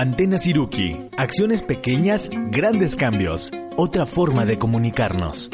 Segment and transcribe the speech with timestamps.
[0.00, 0.96] Antena Siruki.
[1.16, 3.50] Acciones pequeñas, grandes cambios.
[3.76, 5.50] Otra forma de comunicarnos.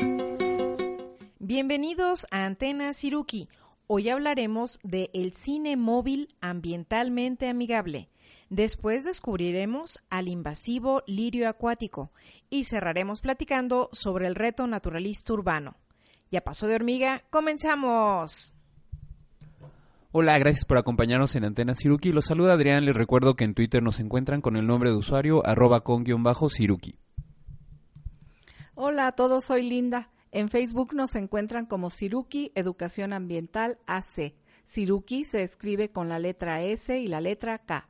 [1.38, 3.48] Bienvenidos a Antena Siruki.
[3.86, 8.10] Hoy hablaremos de el cine móvil ambientalmente amigable.
[8.50, 12.12] Después descubriremos al invasivo lirio acuático
[12.50, 15.78] y cerraremos platicando sobre el reto naturalista urbano.
[16.30, 18.53] Ya paso de hormiga, comenzamos.
[20.16, 22.12] Hola, gracias por acompañarnos en Antena Siruki.
[22.12, 22.84] Los saluda Adrián.
[22.84, 27.00] Les recuerdo que en Twitter nos encuentran con el nombre de usuario arroba con-siruki.
[28.76, 30.10] Hola a todos, soy Linda.
[30.30, 34.36] En Facebook nos encuentran como Siruki Educación Ambiental AC.
[34.64, 37.88] Siruki se escribe con la letra S y la letra K.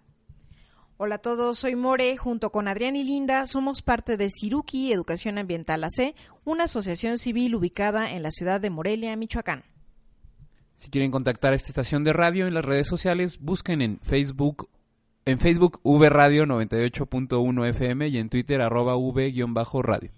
[0.96, 2.16] Hola a todos, soy More.
[2.16, 6.15] Junto con Adrián y Linda somos parte de Siruki Educación Ambiental AC,
[6.46, 9.73] una asociación civil ubicada en la ciudad de Morelia, Michoacán.
[10.77, 14.69] Si quieren contactar a esta estación de radio en las redes sociales, busquen en Facebook,
[15.24, 20.12] en Facebook V Radio 98.1 FM y en Twitter arroba V-radio.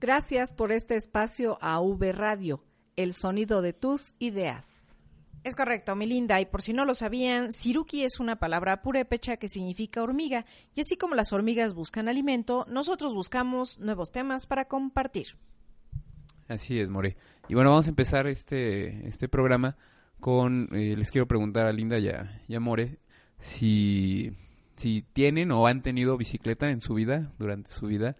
[0.00, 2.64] Gracias por este espacio a V Radio,
[2.96, 4.82] el sonido de tus ideas.
[5.44, 9.38] Es correcto, mi linda, y por si no lo sabían, siruki es una palabra purépecha
[9.38, 14.66] que significa hormiga, y así como las hormigas buscan alimento, nosotros buscamos nuevos temas para
[14.66, 15.36] compartir.
[16.46, 17.16] Así es, More.
[17.52, 19.76] Y bueno, vamos a empezar este, este programa
[20.20, 22.96] con, eh, les quiero preguntar a Linda y a, More
[23.40, 24.32] si,
[24.76, 28.16] si tienen o han tenido bicicleta en su vida, durante su vida,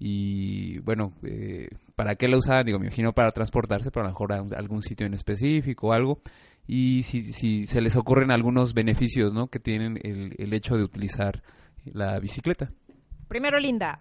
[0.00, 2.66] y bueno, eh, ¿para qué la usaban?
[2.66, 5.92] Digo, me imagino para transportarse, pero a lo mejor a algún sitio en específico o
[5.92, 6.20] algo,
[6.66, 9.46] y si, si se les ocurren algunos beneficios, ¿no?
[9.46, 11.44] Que tienen el, el hecho de utilizar
[11.84, 12.72] la bicicleta.
[13.28, 14.00] Primero, Linda.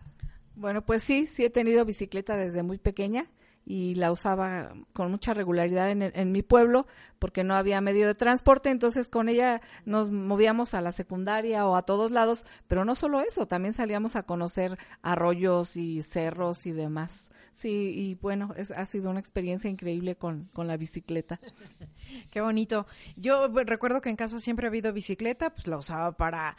[0.55, 3.27] Bueno, pues sí, sí he tenido bicicleta desde muy pequeña
[3.65, 6.87] y la usaba con mucha regularidad en, mi pueblo
[7.19, 11.75] porque no había medio de transporte, entonces con ella nos movíamos a la secundaria o
[11.75, 16.71] a todos lados, pero no solo eso, también salíamos a conocer arroyos y cerros y
[16.71, 17.30] demás.
[17.53, 21.39] Sí, y bueno, es, ha sido una experiencia increíble con, con la bicicleta.
[22.31, 22.87] Qué bonito.
[23.15, 26.57] Yo recuerdo que en casa siempre ha habido bicicleta, pues la usaba para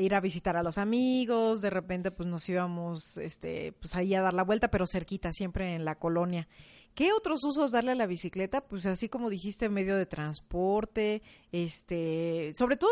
[0.00, 4.22] ir a visitar a los amigos, de repente pues nos íbamos este pues ahí a
[4.22, 6.48] dar la vuelta, pero cerquita, siempre en la colonia.
[6.94, 8.60] ¿Qué otros usos darle a la bicicleta?
[8.60, 12.90] Pues así como dijiste, medio de transporte, este, sobre todo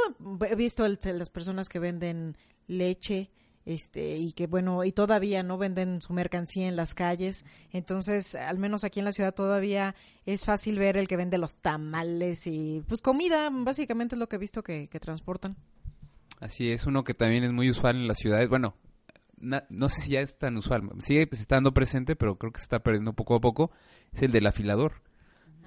[0.49, 2.37] he visto las personas que venden
[2.67, 3.31] leche,
[3.65, 7.45] este y que bueno y todavía no venden su mercancía en las calles.
[7.73, 9.95] Entonces al menos aquí en la ciudad todavía
[10.27, 14.37] es fácil ver el que vende los tamales y pues comida básicamente es lo que
[14.37, 15.57] he visto que, transportan.
[16.41, 18.75] Así es uno que también es muy usual en las ciudades bueno
[19.39, 22.65] no sé si ya es tan usual sigue pues, estando presente pero creo que se
[22.65, 23.71] está perdiendo poco a poco
[24.13, 25.03] es el del afilador.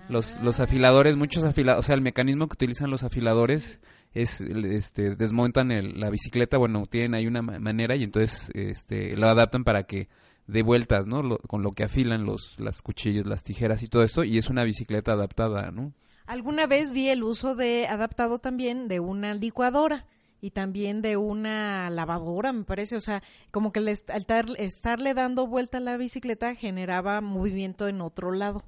[0.10, 3.80] Los, los afiladores, muchos afiladores, o sea, el mecanismo que utilizan los afiladores
[4.14, 9.64] es este desmontan la bicicleta, bueno, tienen ahí una manera y entonces este lo adaptan
[9.64, 10.08] para que
[10.46, 11.38] dé vueltas, ¿no?
[11.48, 14.64] con lo que afilan los las cuchillos, las tijeras y todo esto y es una
[14.64, 15.94] bicicleta adaptada, ¿no?
[16.26, 20.06] Alguna vez vi el uso de adaptado también de una licuadora
[20.40, 25.78] y también de una lavadora, me parece, o sea, como que al estarle dando vuelta
[25.78, 28.64] a la bicicleta generaba movimiento en otro lado.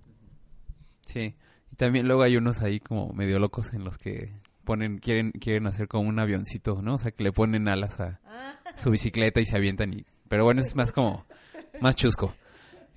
[1.05, 1.35] Sí,
[1.71, 4.31] y también luego hay unos ahí como medio locos en los que
[4.65, 6.95] ponen, quieren, quieren hacer como un avioncito, ¿no?
[6.95, 8.59] O sea, que le ponen alas a ah.
[8.75, 11.25] su bicicleta y se avientan y, pero bueno, es más como,
[11.81, 12.33] más chusco.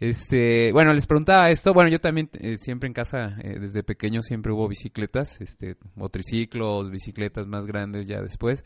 [0.01, 4.23] Este, bueno, les preguntaba esto, bueno, yo también eh, siempre en casa, eh, desde pequeño
[4.23, 8.65] siempre hubo bicicletas, este, motriciclos, bicicletas más grandes ya después,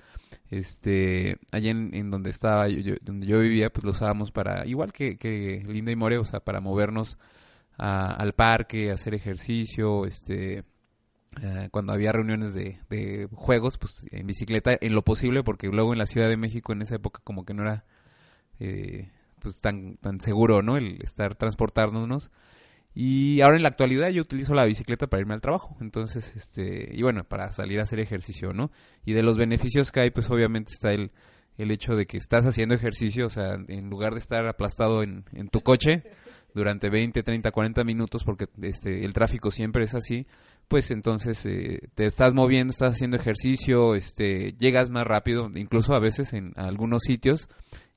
[0.50, 5.16] este, allá en, donde estaba, yo, donde yo vivía, pues lo usábamos para, igual que,
[5.16, 7.18] que Linda y More, o sea, para movernos
[7.78, 10.64] al parque, hacer ejercicio, este,
[11.40, 15.98] eh, cuando había reuniones de, juegos, pues en bicicleta, en lo posible, porque luego en
[15.98, 17.84] la Ciudad de México en esa época como que no era
[18.60, 19.10] eh,
[19.40, 20.76] pues tan, tan seguro, ¿no?
[20.76, 22.30] El estar transportándonos.
[22.94, 26.90] Y ahora en la actualidad yo utilizo la bicicleta para irme al trabajo, entonces, este,
[26.94, 28.70] y bueno, para salir a hacer ejercicio, ¿no?
[29.06, 31.10] Y de los beneficios que hay, pues obviamente está el,
[31.56, 35.24] el hecho de que estás haciendo ejercicio, o sea, en lugar de estar aplastado en,
[35.32, 36.02] en tu coche
[36.54, 40.26] durante 20, 30, 40 minutos, porque este, el tráfico siempre es así,
[40.68, 45.98] pues entonces eh, te estás moviendo, estás haciendo ejercicio, este, llegas más rápido, incluso a
[45.98, 47.48] veces en algunos sitios,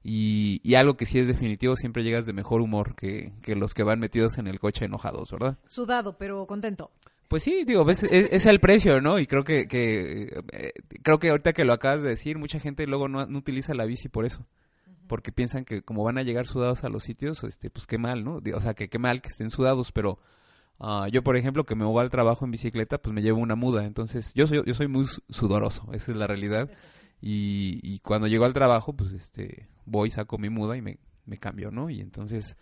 [0.03, 3.73] y, y, algo que sí es definitivo, siempre llegas de mejor humor que, que, los
[3.73, 5.57] que van metidos en el coche enojados, ¿verdad?
[5.65, 6.91] Sudado, pero contento.
[7.27, 9.17] Pues sí, digo, ves, es, el precio, ¿no?
[9.17, 12.85] Y creo que, que eh, creo que ahorita que lo acabas de decir, mucha gente
[12.85, 14.45] luego no, no utiliza la bici por eso
[15.07, 18.23] porque piensan que como van a llegar sudados a los sitios, este, pues qué mal,
[18.23, 18.41] ¿no?
[18.53, 20.19] O sea, que qué mal que estén sudados, pero
[20.79, 23.55] uh, yo, por ejemplo, que me voy al trabajo en bicicleta, pues me llevo una
[23.55, 26.69] muda, entonces yo soy, yo soy muy sudoroso, esa es la realidad.
[27.21, 31.37] Y, y cuando llego al trabajo, pues este, voy, saco mi muda y me, me
[31.37, 31.89] cambio, ¿no?
[31.89, 32.55] Y entonces,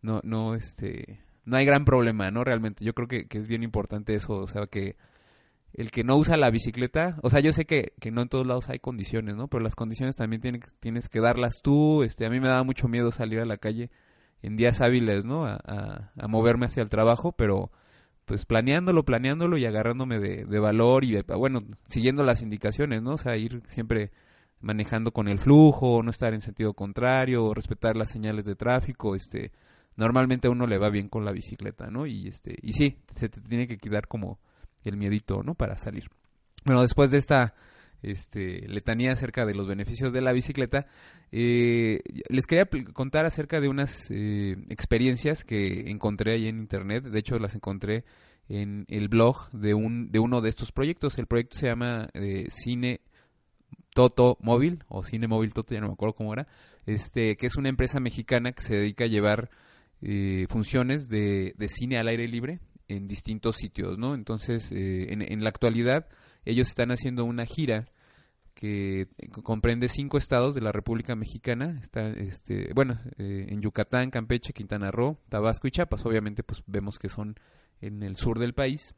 [0.00, 2.44] no, no, este, no hay gran problema, ¿no?
[2.44, 4.96] Realmente, yo creo que, que es bien importante eso, o sea, que
[5.72, 8.46] el que no usa la bicicleta, o sea, yo sé que, que no en todos
[8.46, 9.48] lados hay condiciones, ¿no?
[9.48, 12.88] Pero las condiciones también tienen, tienes que darlas tú, este, a mí me daba mucho
[12.88, 13.90] miedo salir a la calle
[14.46, 15.44] en días hábiles, ¿no?
[15.44, 17.72] A, moverme hacia el trabajo, pero
[18.24, 23.14] pues planeándolo, planeándolo y agarrándome de, de valor y, bueno, siguiendo las indicaciones, ¿no?
[23.14, 24.12] O sea, ir siempre
[24.60, 29.50] manejando con el flujo, no estar en sentido contrario, respetar las señales de tráfico, este,
[29.96, 32.06] normalmente a uno le va bien con la bicicleta, ¿no?
[32.06, 34.38] Y este, y sí, se te tiene que quitar como
[34.84, 35.54] el miedito, ¿no?
[35.54, 36.08] Para salir.
[36.64, 37.54] Bueno, después de esta
[38.02, 40.86] este, letanía acerca de los beneficios de la bicicleta,
[41.32, 47.04] eh, les quería contar acerca de unas eh, experiencias que encontré ahí en internet.
[47.04, 48.04] De hecho, las encontré
[48.48, 51.18] en el blog de, un, de uno de estos proyectos.
[51.18, 53.00] El proyecto se llama eh, Cine
[53.94, 56.46] Toto Móvil o Cine Móvil Toto, ya no me acuerdo cómo era,
[56.84, 59.50] este, que es una empresa mexicana que se dedica a llevar
[60.02, 64.14] eh, funciones de, de, cine al aire libre en distintos sitios, ¿no?
[64.14, 66.06] Entonces, eh, en, en, la actualidad,
[66.46, 67.86] ellos están haciendo una gira
[68.54, 69.08] que
[69.42, 74.90] comprende cinco estados de la República Mexicana, está, este, bueno, eh, en Yucatán, Campeche, Quintana
[74.90, 77.38] Roo, Tabasco y Chiapas, obviamente, pues vemos que son
[77.82, 78.94] en el sur del país.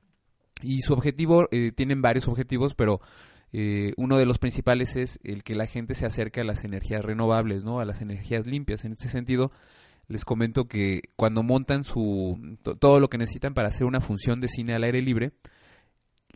[0.62, 3.00] Y su objetivo, eh, tienen varios objetivos, pero
[3.52, 7.04] eh, uno de los principales es el que la gente se acerque a las energías
[7.04, 7.80] renovables, ¿no?
[7.80, 8.84] A las energías limpias.
[8.84, 9.50] En este sentido,
[10.06, 14.48] les comento que cuando montan su todo lo que necesitan para hacer una función de
[14.48, 15.32] cine al aire libre,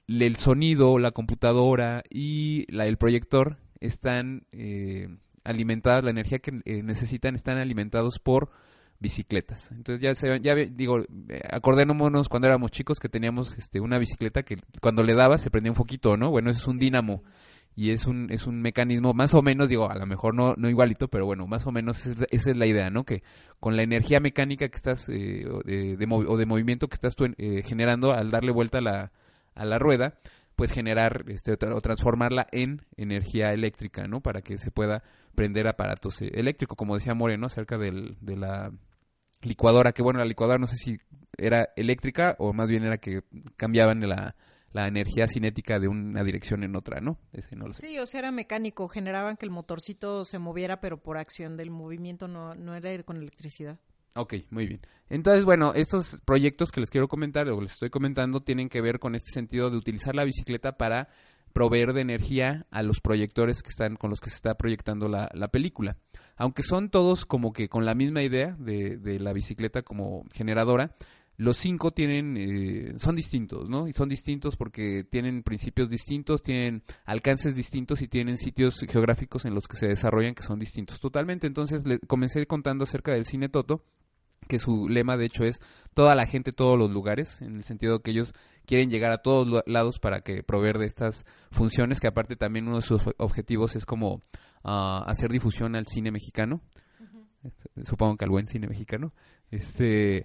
[0.08, 5.08] el sonido, la computadora y la, el proyector están eh,
[5.44, 8.50] alimentadas, la energía que eh, necesitan están alimentados por
[8.98, 9.70] bicicletas.
[9.72, 10.38] Entonces ya se,
[10.70, 11.04] digo,
[11.50, 15.72] acordémonos cuando éramos chicos que teníamos este una bicicleta que cuando le daba se prendía
[15.72, 16.30] un foquito, ¿no?
[16.30, 17.24] Bueno, ese es un dínamo
[17.74, 20.68] y es un es un mecanismo más o menos, digo, a lo mejor no no
[20.70, 23.04] igualito, pero bueno, más o menos es, esa es la idea, ¿no?
[23.04, 23.24] Que
[23.58, 27.26] con la energía mecánica que estás eh, de, de, o de movimiento que estás tú,
[27.36, 29.12] eh, generando al darle vuelta a la
[29.54, 30.18] a la rueda,
[30.56, 34.20] pues generar este, o transformarla en energía eléctrica, ¿no?
[34.20, 35.02] Para que se pueda
[35.34, 38.72] prender aparatos eléctricos, como decía Moreno acerca del, de la
[39.40, 40.98] licuadora, que bueno, la licuadora no sé si
[41.36, 43.22] era eléctrica o más bien era que
[43.56, 44.36] cambiaban la,
[44.72, 47.18] la energía cinética de una dirección en otra, ¿no?
[47.32, 47.86] Ese no lo sé.
[47.86, 51.70] Sí, o sea, era mecánico, generaban que el motorcito se moviera, pero por acción del
[51.70, 53.78] movimiento, no, no era con electricidad.
[54.14, 54.80] Ok, muy bien.
[55.08, 58.98] Entonces, bueno, estos proyectos que les quiero comentar o les estoy comentando tienen que ver
[58.98, 61.08] con este sentido de utilizar la bicicleta para
[61.52, 65.30] proveer de energía a los proyectores que están con los que se está proyectando la,
[65.34, 65.96] la película.
[66.36, 70.94] Aunque son todos como que con la misma idea de, de la bicicleta como generadora,
[71.36, 73.88] los cinco tienen eh, son distintos, ¿no?
[73.88, 79.54] Y son distintos porque tienen principios distintos, tienen alcances distintos y tienen sitios geográficos en
[79.54, 81.46] los que se desarrollan que son distintos totalmente.
[81.46, 83.84] Entonces, le comencé contando acerca del cine Toto
[84.48, 85.60] que su lema de hecho es
[85.94, 88.32] toda la gente, todos los lugares, en el sentido que ellos
[88.66, 92.76] quieren llegar a todos lados para que proveer de estas funciones, que aparte también uno
[92.76, 96.60] de sus objetivos es como uh, hacer difusión al cine mexicano,
[97.00, 97.84] uh -huh.
[97.84, 99.12] supongo que al buen cine mexicano,
[99.50, 100.24] este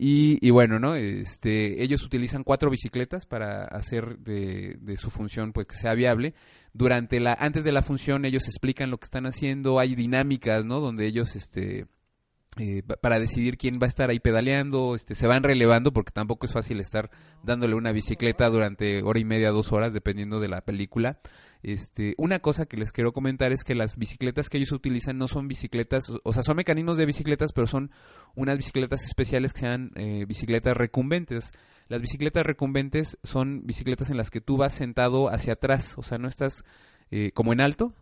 [0.00, 0.94] y, y, bueno, ¿no?
[0.94, 6.34] Este, ellos utilizan cuatro bicicletas para hacer de, de, su función pues que sea viable.
[6.72, 10.78] Durante la, antes de la función ellos explican lo que están haciendo, hay dinámicas, ¿no?
[10.78, 11.86] Donde ellos este
[12.58, 16.46] eh, para decidir quién va a estar ahí pedaleando, este, se van relevando porque tampoco
[16.46, 17.10] es fácil estar
[17.42, 21.18] dándole una bicicleta durante hora y media, dos horas, dependiendo de la película.
[21.62, 25.28] Este, una cosa que les quiero comentar es que las bicicletas que ellos utilizan no
[25.28, 27.90] son bicicletas, o sea, son mecanismos de bicicletas, pero son
[28.34, 31.50] unas bicicletas especiales que sean eh, bicicletas recumbentes.
[31.88, 36.18] Las bicicletas recumbentes son bicicletas en las que tú vas sentado hacia atrás, o sea,
[36.18, 36.64] no estás
[37.10, 37.94] eh, como en alto,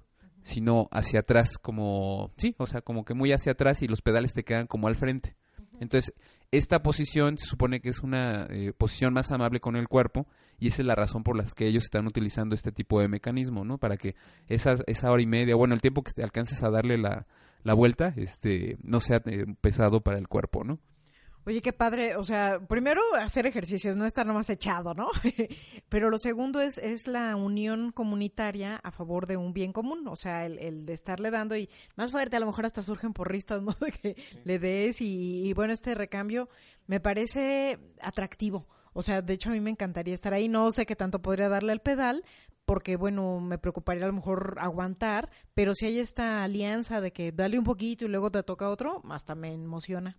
[0.46, 4.32] sino hacia atrás, como, sí, o sea, como que muy hacia atrás y los pedales
[4.32, 5.34] te quedan como al frente.
[5.80, 6.14] Entonces,
[6.52, 10.28] esta posición se supone que es una eh, posición más amable con el cuerpo
[10.60, 13.64] y esa es la razón por la que ellos están utilizando este tipo de mecanismo,
[13.64, 13.78] ¿no?
[13.78, 14.14] Para que
[14.46, 17.26] esa, esa hora y media, bueno, el tiempo que te alcances a darle la,
[17.64, 20.78] la vuelta, este, no sea eh, pesado para el cuerpo, ¿no?
[21.48, 25.10] Oye, qué padre, o sea, primero hacer ejercicios, no estar nomás echado, ¿no?
[25.88, 30.16] Pero lo segundo es, es la unión comunitaria a favor de un bien común, o
[30.16, 33.62] sea, el, el de estarle dando y más fuerte, a lo mejor hasta surgen porristas,
[33.62, 33.72] ¿no?
[33.80, 34.40] De que sí.
[34.42, 36.48] le des y, y, bueno, este recambio
[36.88, 38.66] me parece atractivo.
[38.92, 41.48] O sea, de hecho a mí me encantaría estar ahí, no sé qué tanto podría
[41.48, 42.24] darle al pedal,
[42.64, 47.30] porque bueno, me preocuparía a lo mejor aguantar, pero si hay esta alianza de que
[47.30, 50.16] dale un poquito y luego te toca otro, hasta me emociona.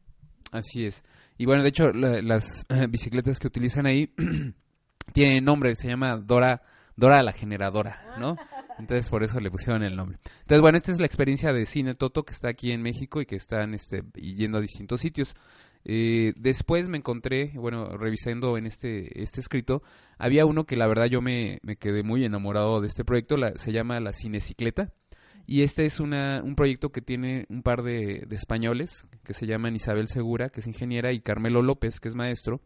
[0.51, 1.03] Así es.
[1.37, 4.13] Y bueno, de hecho, la, las uh, bicicletas que utilizan ahí
[5.13, 6.61] tienen nombre, se llama Dora,
[6.95, 8.35] Dora la generadora, ¿no?
[8.79, 10.19] Entonces por eso le pusieron el nombre.
[10.41, 13.25] Entonces bueno, esta es la experiencia de Cine Toto que está aquí en México y
[13.25, 15.35] que están este, yendo a distintos sitios.
[15.83, 19.83] Eh, después me encontré, bueno, revisando en este, este escrito,
[20.17, 23.55] había uno que la verdad yo me, me quedé muy enamorado de este proyecto, la,
[23.57, 24.91] se llama La Cinecicleta.
[25.49, 29.47] Y este es una, un proyecto que tiene un par de, de españoles que se
[29.47, 32.61] llaman Isabel Segura, que es ingeniera, y Carmelo López, que es maestro.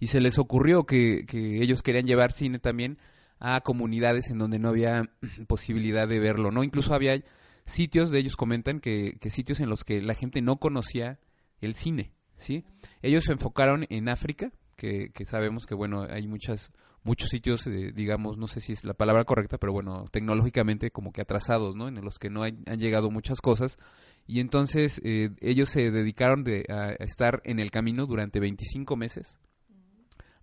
[0.00, 2.98] Y se les ocurrió que, que ellos querían llevar cine también
[3.38, 5.10] a comunidades en donde no había
[5.46, 6.64] posibilidad de verlo, ¿no?
[6.64, 7.22] Incluso había
[7.66, 11.20] sitios, de ellos comentan que, que sitios en los que la gente no conocía
[11.60, 12.64] el cine, ¿sí?
[13.00, 17.92] Ellos se enfocaron en África, que, que sabemos que, bueno, hay muchas muchos sitios, eh,
[17.94, 21.88] digamos, no sé si es la palabra correcta, pero bueno, tecnológicamente como que atrasados, ¿no?
[21.88, 23.78] En los que no han llegado muchas cosas.
[24.26, 29.38] Y entonces eh, ellos se dedicaron de, a, estar en el camino durante 25 meses.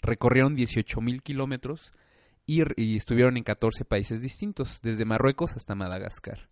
[0.01, 1.93] Recorrieron 18 mil kilómetros
[2.45, 6.49] y, y, estuvieron en 14 países distintos, desde Marruecos hasta Madagascar.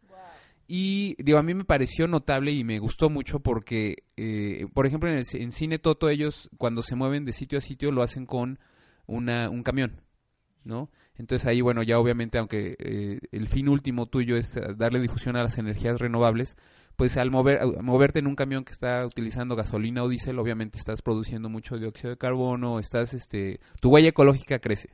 [0.67, 5.09] Y digo, a mí me pareció notable y me gustó mucho porque, eh, por ejemplo,
[5.09, 8.25] en, el, en Cine Toto ellos cuando se mueven de sitio a sitio lo hacen
[8.25, 8.59] con
[9.07, 10.01] una, un camión,
[10.63, 10.89] ¿no?
[11.17, 15.43] Entonces ahí, bueno, ya obviamente, aunque eh, el fin último tuyo es darle difusión a
[15.43, 16.57] las energías renovables,
[16.95, 21.01] pues al mover, moverte en un camión que está utilizando gasolina o diésel, obviamente estás
[21.01, 24.89] produciendo mucho dióxido de carbono, estás, este, tu huella ecológica crece.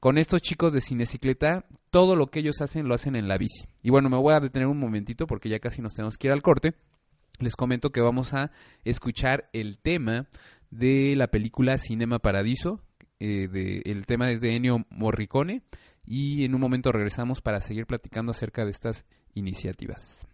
[0.00, 3.66] Con estos chicos de cinecicleta, todo lo que ellos hacen lo hacen en la bici.
[3.82, 6.32] Y bueno, me voy a detener un momentito porque ya casi nos tenemos que ir
[6.32, 6.74] al corte.
[7.38, 8.50] Les comento que vamos a
[8.84, 10.28] escuchar el tema
[10.70, 12.82] de la película Cinema Paradiso,
[13.20, 15.62] eh, de, el tema es de Ennio Morricone
[16.04, 19.04] y en un momento regresamos para seguir platicando acerca de estas
[19.34, 20.26] iniciativas.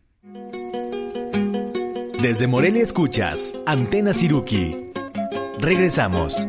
[2.23, 4.93] Desde Morelia escuchas Antena Siruki.
[5.59, 6.47] Regresamos.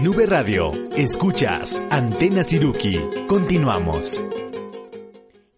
[0.00, 2.94] En V Radio, escuchas Antena Siruki.
[3.28, 4.24] Continuamos.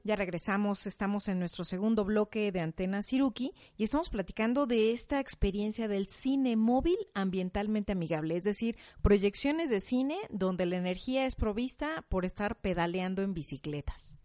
[0.03, 5.21] Ya regresamos, estamos en nuestro segundo bloque de Antena Siruki y estamos platicando de esta
[5.21, 11.37] experiencia del cine móvil ambientalmente amigable, es decir, proyecciones de cine donde la energía es
[11.37, 14.17] provista por estar pedaleando en bicicletas.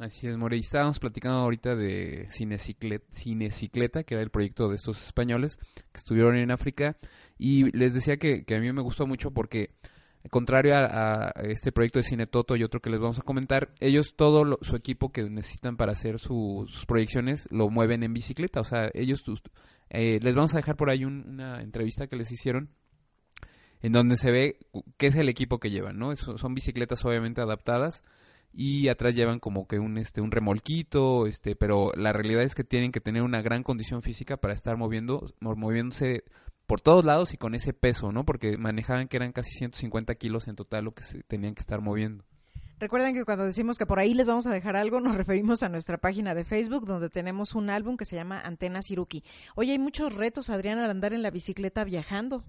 [0.00, 0.56] Así es, More.
[0.56, 5.58] Y estábamos platicando ahorita de Cinecicleta, que era el proyecto de estos españoles
[5.92, 6.96] que estuvieron en África.
[7.44, 9.70] Y les decía que, que a mí me gustó mucho porque
[10.30, 14.14] contrario a, este proyecto de Cine Toto y otro que les vamos a comentar, ellos
[14.14, 18.60] todo su equipo que necesitan para hacer sus proyecciones lo mueven en bicicleta.
[18.60, 19.24] O sea, ellos
[19.90, 22.70] eh, les vamos a dejar por ahí una entrevista que les hicieron
[23.80, 24.58] en donde se ve
[24.96, 26.14] qué es el equipo que llevan, ¿no?
[26.14, 28.04] son bicicletas obviamente adaptadas
[28.52, 32.62] y atrás llevan como que un este un remolquito, este, pero la realidad es que
[32.62, 36.22] tienen que tener una gran condición física para estar moviendo moviéndose
[36.72, 38.24] por todos lados y con ese peso, ¿no?
[38.24, 41.82] Porque manejaban que eran casi 150 kilos en total lo que se tenían que estar
[41.82, 42.24] moviendo.
[42.78, 45.68] Recuerden que cuando decimos que por ahí les vamos a dejar algo, nos referimos a
[45.68, 49.22] nuestra página de Facebook, donde tenemos un álbum que se llama Antena Siruki.
[49.54, 52.42] Oye, hay muchos retos, Adrián, al andar en la bicicleta viajando.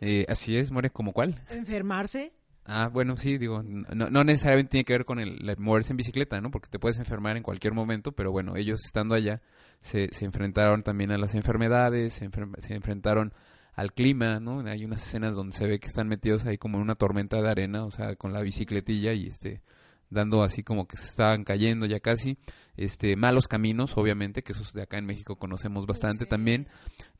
[0.00, 1.38] Eh, así es, More, ¿como cuál?
[1.50, 2.32] Enfermarse.
[2.64, 6.50] Ah, bueno, sí, digo, no, necesariamente tiene que ver con el, moverse en bicicleta, ¿no?
[6.50, 9.42] Porque te puedes enfermar en cualquier momento, pero bueno, ellos estando allá
[9.80, 12.28] se, se enfrentaron también a las enfermedades, se,
[12.60, 13.32] se, enfrentaron
[13.74, 14.60] al clima, ¿no?
[14.60, 17.50] Hay unas escenas donde se ve que están metidos ahí como en una tormenta de
[17.50, 19.62] arena, o sea, con la bicicletilla y este
[20.12, 22.36] dando así como que se estaban cayendo ya casi,
[22.76, 26.68] este malos caminos, obviamente, que esos de acá en México conocemos bastante también,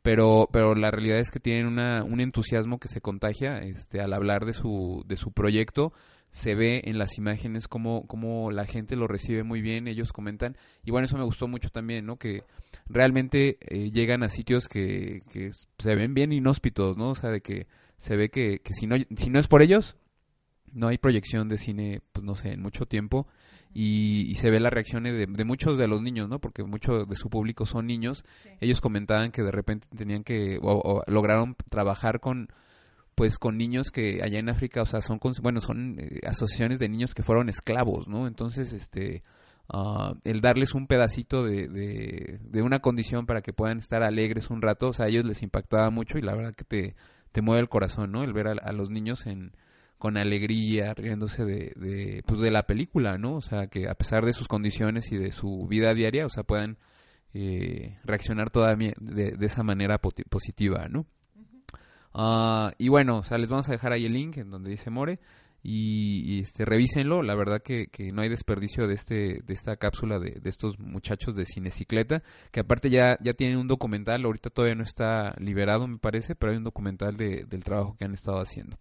[0.03, 4.13] pero pero la realidad es que tienen una, un entusiasmo que se contagia este al
[4.13, 5.93] hablar de su de su proyecto
[6.33, 10.57] se ve en las imágenes como, como la gente lo recibe muy bien, ellos comentan,
[10.83, 12.17] y bueno, eso me gustó mucho también, ¿no?
[12.17, 12.43] Que
[12.87, 17.11] realmente eh, llegan a sitios que, que se ven bien inhóspitos, ¿no?
[17.11, 17.67] O sea, de que
[17.99, 19.97] se ve que, que si, no, si no es por ellos,
[20.73, 23.27] no hay proyección de cine, pues no sé, en mucho tiempo,
[23.75, 26.41] y, se ve las reacciones de, de, muchos de los niños, ¿no?
[26.41, 28.25] Porque mucho de su público son niños,
[28.61, 32.49] ellos comentaban que de repente tenían que, o lograron trabajar con
[33.15, 36.89] pues con niños que allá en África, o sea, son, bueno, son eh, asociaciones de
[36.89, 38.27] niños que fueron esclavos, ¿no?
[38.27, 39.23] Entonces, este,
[39.73, 44.63] uh, el darles un pedacito de, de, una condición para que puedan estar alegres un
[44.63, 46.95] rato, o sea, a ellos les impactaba mucho y la verdad que te,
[47.33, 48.25] te mueve el corazón, ¿no?
[48.25, 49.53] El ver a, los niños en
[50.03, 53.37] con alegría, riéndose de, de, pues de la película, ¿no?
[53.37, 56.43] O sea, que a pesar de sus condiciones y de su vida diaria, o sea,
[56.43, 56.77] puedan
[57.35, 61.07] eh, reaccionar todavía de, de esa manera positiva, ¿no?
[62.13, 64.91] Ah, y bueno, o sea, les vamos a dejar ahí el link en donde dice
[64.91, 65.21] More.
[65.63, 70.19] Y, este revísenlo, la verdad que, que, no hay desperdicio de este de esta cápsula
[70.19, 74.75] de, de, estos muchachos de Cinecicleta, que aparte ya, ya tienen un documental, ahorita todavía
[74.75, 78.41] no está liberado me parece, pero hay un documental de, del trabajo que han estado
[78.41, 78.77] haciendo.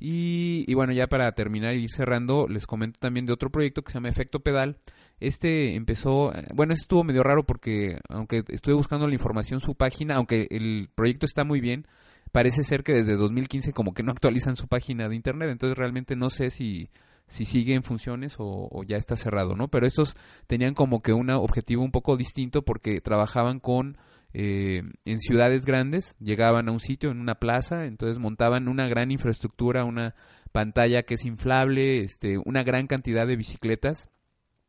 [0.00, 3.82] Y, y, bueno, ya para terminar y ir cerrando, les comento también de otro proyecto
[3.82, 4.78] que se llama Efecto Pedal.
[5.20, 10.16] Este empezó, eh, bueno, estuvo medio raro porque aunque estuve buscando la información, su página,
[10.16, 11.86] aunque el proyecto está muy bien,
[12.32, 16.16] parece ser que desde 2015 como que no actualizan su página de internet, entonces realmente
[16.16, 16.88] no sé si
[17.30, 19.68] si sigue en funciones o, ya está cerrado, ¿no?
[19.68, 20.16] Pero estos
[20.48, 23.96] tenían como que un objetivo un poco distinto porque trabajaban con
[24.32, 29.10] eh, en ciudades grandes, llegaban a un sitio, en una plaza, entonces montaban una gran
[29.10, 30.14] infraestructura, una
[30.52, 34.08] pantalla que es inflable, este, una gran cantidad de bicicletas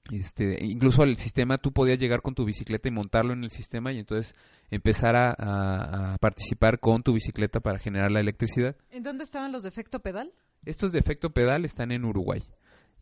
[0.09, 3.93] este, incluso el sistema tú podías llegar con tu bicicleta y montarlo en el sistema
[3.93, 4.35] y entonces
[4.69, 8.75] empezar a, participar con tu bicicleta para generar la electricidad.
[8.89, 10.33] ¿En dónde estaban los de efecto pedal?
[10.65, 12.41] Estos de efecto pedal están en Uruguay.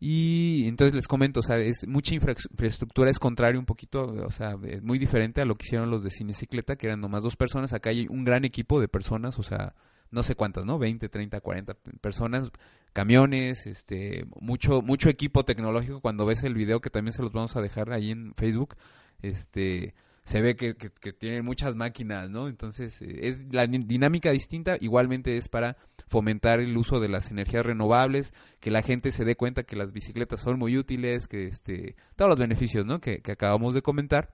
[0.02, 4.56] Y entonces les comento, o sea, es mucha infraestructura, es contrario un poquito, o sea,
[4.64, 7.74] es muy diferente a lo que hicieron los de Cinecicleta, que eran nomás dos personas.
[7.74, 9.74] Acá hay un gran equipo de personas, o sea,
[10.10, 10.78] no sé cuántas, ¿no?
[10.78, 12.50] 20, 30, 40 personas,
[12.94, 16.00] camiones, este, mucho, mucho equipo tecnológico.
[16.00, 18.76] Cuando ves el video, que también se los vamos a dejar ahí en Facebook,
[19.20, 22.48] este, se ve que, que, tienen muchas máquinas, ¿no?
[22.48, 27.64] Entonces, eh, es la dinámica distinta, igualmente es para fomentar el uso de las energías
[27.64, 31.96] renovables, que la gente se dé cuenta que las bicicletas son muy útiles, que este,
[32.16, 33.00] todos los beneficios, ¿no?
[33.00, 34.30] Que, que acabamos de comentar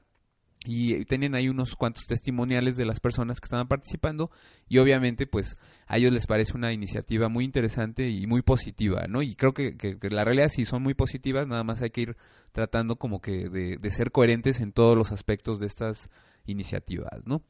[0.67, 4.31] y tenían ahí unos cuantos testimoniales de las personas que estaban participando
[4.69, 9.23] y obviamente pues a ellos les parece una iniciativa muy interesante y muy positiva, ¿no?
[9.23, 9.77] Y creo que,
[10.11, 12.17] la realidad sí son muy positivas, nada más hay que ir
[12.53, 16.11] tratando como que de, ser coherentes en todos los aspectos de estas
[16.47, 17.43] iniciativas, ¿no?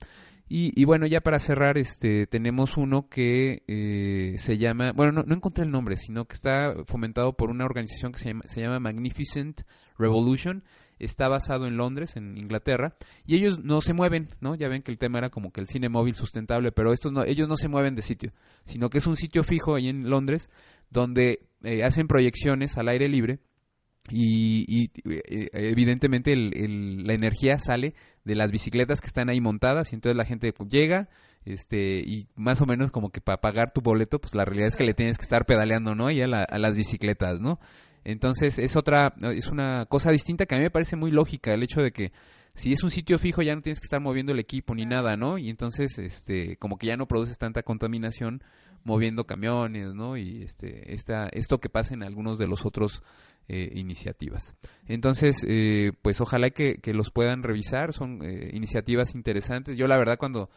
[0.49, 5.35] Y, bueno, ya para cerrar, este, tenemos uno que eh, se llama, bueno, no, no,
[5.35, 8.79] encontré el nombre, sino que está fomentado por una organización que se llama, se llama
[8.79, 9.63] Magnificent
[9.99, 10.63] Revolution
[10.99, 14.55] está basado en Londres, en Inglaterra, y ellos no se mueven, ¿no?
[14.55, 17.25] Ya ven que el tema era como que el cine móvil sustentable, pero estos no,
[17.25, 18.33] ellos no se mueven de sitio,
[18.65, 20.49] sino que es un sitio fijo ahí en Londres
[20.91, 23.41] donde eh, hacen proyecciones al aire libre
[24.11, 30.17] y, eh, evidentemente la energía sale de las bicicletas que están ahí montadas y entonces
[30.17, 31.09] la gente llega
[31.45, 34.77] este y más o menos como que para pagar tu boleto pues la realidad es
[34.77, 37.61] que le tienes que estar pedaleando no y a, a las bicicletas no
[38.05, 41.63] entonces es otra es una cosa distinta que a mí me parece muy lógica el
[41.63, 42.13] hecho de que
[42.57, 45.17] si es un sitio fijo ya no tienes que estar moviendo el equipo ni nada,
[45.17, 45.37] ¿no?
[45.37, 48.43] Y entonces, este, como que ya no produces tanta contaminación
[48.83, 50.17] moviendo camiones, ¿no?
[50.17, 53.03] Y este, esta, esto que pasa en algunos de los otros
[53.49, 54.55] eh, iniciativas.
[54.87, 59.77] Entonces, eh, pues ojalá que, que, los puedan revisar, son eh, iniciativas interesantes.
[59.77, 60.51] Yo la verdad cuando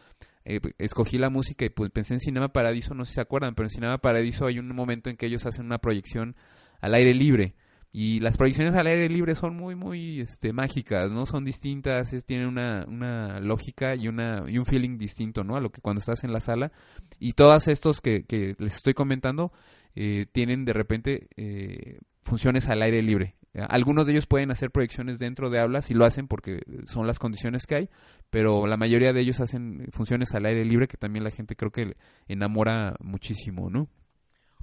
[0.45, 3.55] eh, escogí la música y pues pensé en Cinema Paradiso, no sé si se acuerdan,
[3.55, 6.35] pero en Cinema Paradiso hay un momento en que ellos hacen una proyección
[6.81, 7.55] al aire libre
[7.91, 11.25] y las proyecciones al aire libre son muy, muy este, mágicas, ¿no?
[11.25, 15.55] Son distintas, tienen una, una lógica y, una, y un feeling distinto, ¿no?
[15.55, 16.71] A lo que cuando estás en la sala.
[17.19, 19.51] Y todos estos que, que les estoy comentando
[19.95, 21.99] eh, tienen de repente eh,
[22.29, 23.35] funciones al aire libre.
[23.53, 27.17] Algunos de ellos pueden hacer proyecciones dentro de aulas y lo hacen porque son las
[27.17, 27.89] condiciones que hay,
[28.29, 31.71] pero la mayoría de ellos hacen funciones al aire libre que también la gente creo
[31.71, 33.89] que enamora muchísimo, ¿no?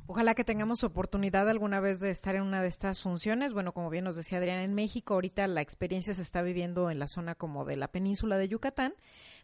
[0.09, 3.53] Ojalá que tengamos oportunidad alguna vez de estar en una de estas funciones.
[3.53, 7.01] Bueno, como bien nos decía Adrián, en México ahorita la experiencia se está viviendo en
[7.01, 8.95] la zona como de la península de Yucatán.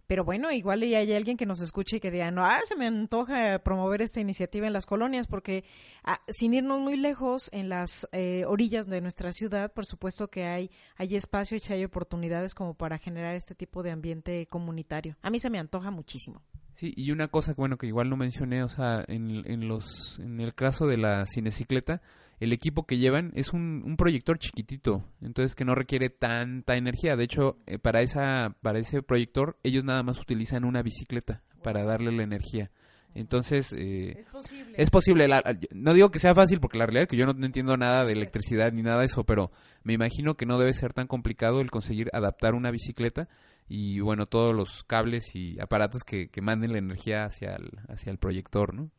[0.06, 2.76] Pero bueno, igual y hay alguien que nos escuche y que diga, no, ah, se
[2.76, 5.64] me antoja promover esta iniciativa en las colonias, porque
[6.04, 10.44] ah, sin irnos muy lejos, en las eh, orillas de nuestra ciudad, por supuesto que
[10.44, 15.16] hay, hay espacio y hay oportunidades como para generar este tipo de ambiente comunitario.
[15.22, 16.42] A mí se me antoja muchísimo.
[16.74, 20.18] Sí, y una cosa que bueno que igual no mencioné, o sea, en, en los
[20.18, 22.00] en el caso de la cinecicleta,
[22.42, 27.14] el equipo que llevan es un, un proyector chiquitito, entonces que no requiere tanta energía.
[27.14, 31.84] De hecho, eh, para esa para ese proyector ellos nada más utilizan una bicicleta para
[31.84, 32.72] darle la energía.
[33.14, 34.74] Entonces, eh, es posible.
[34.76, 35.28] Es posible.
[35.72, 38.12] no digo que sea fácil porque la realidad es que yo no entiendo nada de
[38.12, 39.52] electricidad ni nada de eso, pero
[39.84, 43.28] me imagino que no debe ser tan complicado el conseguir adaptar una bicicleta
[43.68, 48.10] y bueno, todos los cables y aparatos que, que manden la energía hacia el, hacia
[48.10, 48.90] el proyector, ¿no?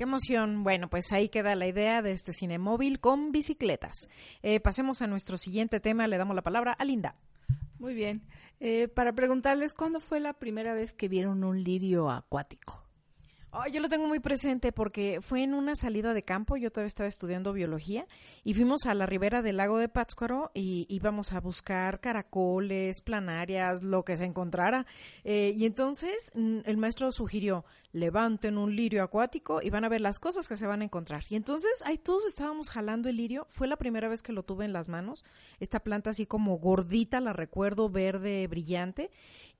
[0.00, 0.64] Qué emoción.
[0.64, 4.08] Bueno, pues ahí queda la idea de este cine móvil con bicicletas.
[4.42, 6.06] Eh, pasemos a nuestro siguiente tema.
[6.06, 7.16] Le damos la palabra a Linda.
[7.78, 8.22] Muy bien.
[8.60, 12.82] Eh, para preguntarles, ¿cuándo fue la primera vez que vieron un lirio acuático?
[13.72, 17.08] Yo lo tengo muy presente porque fue en una salida de campo, yo todavía estaba
[17.08, 18.06] estudiando biología
[18.44, 23.82] y fuimos a la ribera del lago de Pátzcuaro y íbamos a buscar caracoles, planarias,
[23.82, 24.86] lo que se encontrara.
[25.24, 30.00] Eh, y entonces mm, el maestro sugirió, levanten un lirio acuático y van a ver
[30.00, 31.24] las cosas que se van a encontrar.
[31.28, 34.64] Y entonces ahí todos estábamos jalando el lirio, fue la primera vez que lo tuve
[34.64, 35.24] en las manos,
[35.58, 39.10] esta planta así como gordita, la recuerdo, verde, brillante,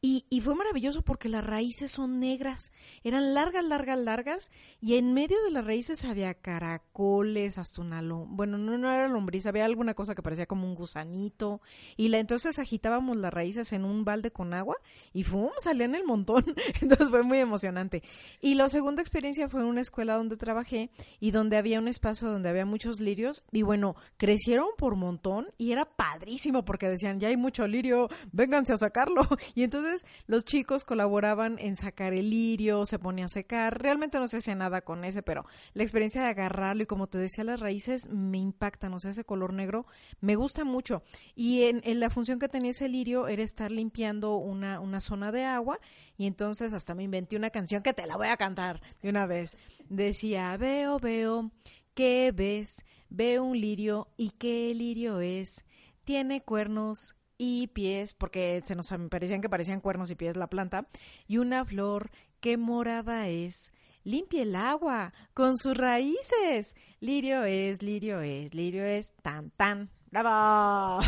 [0.03, 2.73] y, y, fue maravilloso porque las raíces son negras,
[3.05, 8.57] eran largas, largas, largas, y en medio de las raíces había caracoles, hasta una bueno,
[8.57, 11.61] no, no era lombriz, había alguna cosa que parecía como un gusanito,
[11.99, 14.77] y la, entonces agitábamos las raíces en un balde con agua,
[15.13, 15.51] y ¡fum!
[15.59, 16.47] salían el montón,
[16.81, 18.03] entonces fue muy emocionante.
[18.41, 22.31] Y la segunda experiencia fue en una escuela donde trabajé, y donde había un espacio
[22.31, 27.29] donde había muchos lirios, y bueno, crecieron por montón, y era padrísimo porque decían, ya
[27.29, 29.90] hay mucho lirio, vénganse a sacarlo, y entonces
[30.27, 33.81] los chicos colaboraban en sacar el lirio, se ponía a secar.
[33.81, 37.19] Realmente no se hacía nada con ese, pero la experiencia de agarrarlo y como te
[37.19, 38.93] decía, las raíces me impactan.
[38.95, 39.87] O sea, ese color negro
[40.21, 41.03] me gusta mucho.
[41.35, 45.45] Y en, la función que tenía ese lirio era estar limpiando una, una zona de
[45.45, 45.79] agua.
[46.17, 49.27] Y entonces hasta me inventé una canción que te la voy a cantar de una
[49.27, 49.57] vez.
[49.89, 51.51] Decía, veo, veo,
[51.95, 52.85] ¿qué ves?
[53.09, 55.65] Veo un lirio y qué lirio es.
[56.05, 60.87] Tiene cuernos y pies, porque se nos parecían que parecían cuernos y pies la planta,
[61.27, 63.73] y una flor que morada es.
[64.05, 66.75] Limpie el agua con sus raíces.
[67.01, 69.89] Lirio es, lirio es, lirio es, tan, tan.
[70.11, 71.01] ¡Bravo!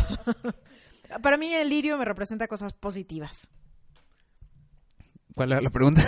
[1.22, 3.50] Para mí el lirio me representa cosas positivas.
[5.34, 6.02] ¿Cuál era la pregunta?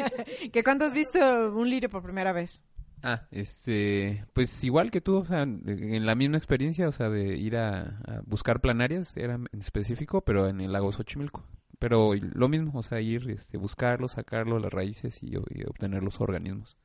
[0.52, 1.20] ¿Que cuándo has visto
[1.52, 2.64] un lirio por primera vez?
[3.02, 7.36] Ah, este, pues igual que tú, o sea, en la misma experiencia, o sea, de
[7.36, 11.44] ir a, buscar planarias, era en específico, pero en el lago Xochimilco.
[11.78, 16.20] Pero lo mismo, o sea, ir, este, buscarlo, sacarlo, las raíces y, y obtener los
[16.20, 16.76] organismos.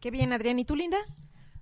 [0.00, 0.58] Qué bien, Adrián.
[0.58, 0.98] ¿Y tú, Linda?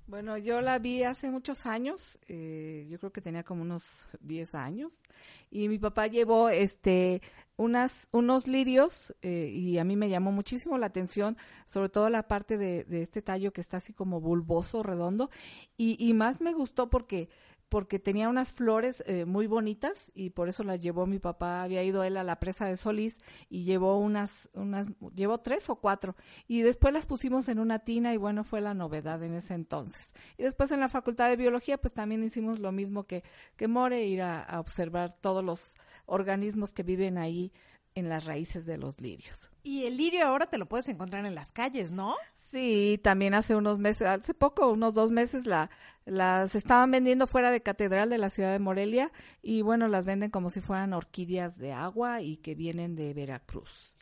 [0.07, 4.55] Bueno, yo la vi hace muchos años, eh, yo creo que tenía como unos 10
[4.55, 5.03] años,
[5.51, 7.23] y mi papá llevó este
[7.57, 12.29] unas unos lirios eh, y a mí me llamó muchísimo la atención, sobre todo la
[12.29, 15.31] parte de, de este tallo que está así como bulboso, redondo,
[15.77, 17.29] y, y más me gustó porque
[17.69, 21.63] porque tenía unas flores eh, muy bonitas y por eso las llevó mi papá.
[21.63, 25.77] Había ido él a la presa de Solís y llevó unas, unas, llevó tres o
[25.77, 26.15] cuatro.
[26.47, 30.15] Y después las pusimos en una tina y bueno, fue la novedad en ese entonces.
[30.39, 33.25] Y después en la facultad de biología, pues también hicimos lo mismo que,
[33.57, 35.73] que More, ir a observar todos los
[36.07, 37.53] organismos que viven ahí
[37.95, 39.51] en las raíces de los lirios.
[39.63, 42.15] Y el lirio ahora te lo puedes encontrar en las calles, ¿no?
[42.35, 45.71] Sí, también hace unos meses, hace poco, unos dos meses, la,
[46.05, 49.11] las estaban vendiendo fuera de Catedral de la ciudad de Morelia
[49.43, 53.96] y bueno, las venden como si fueran orquídeas de agua y que vienen de Veracruz.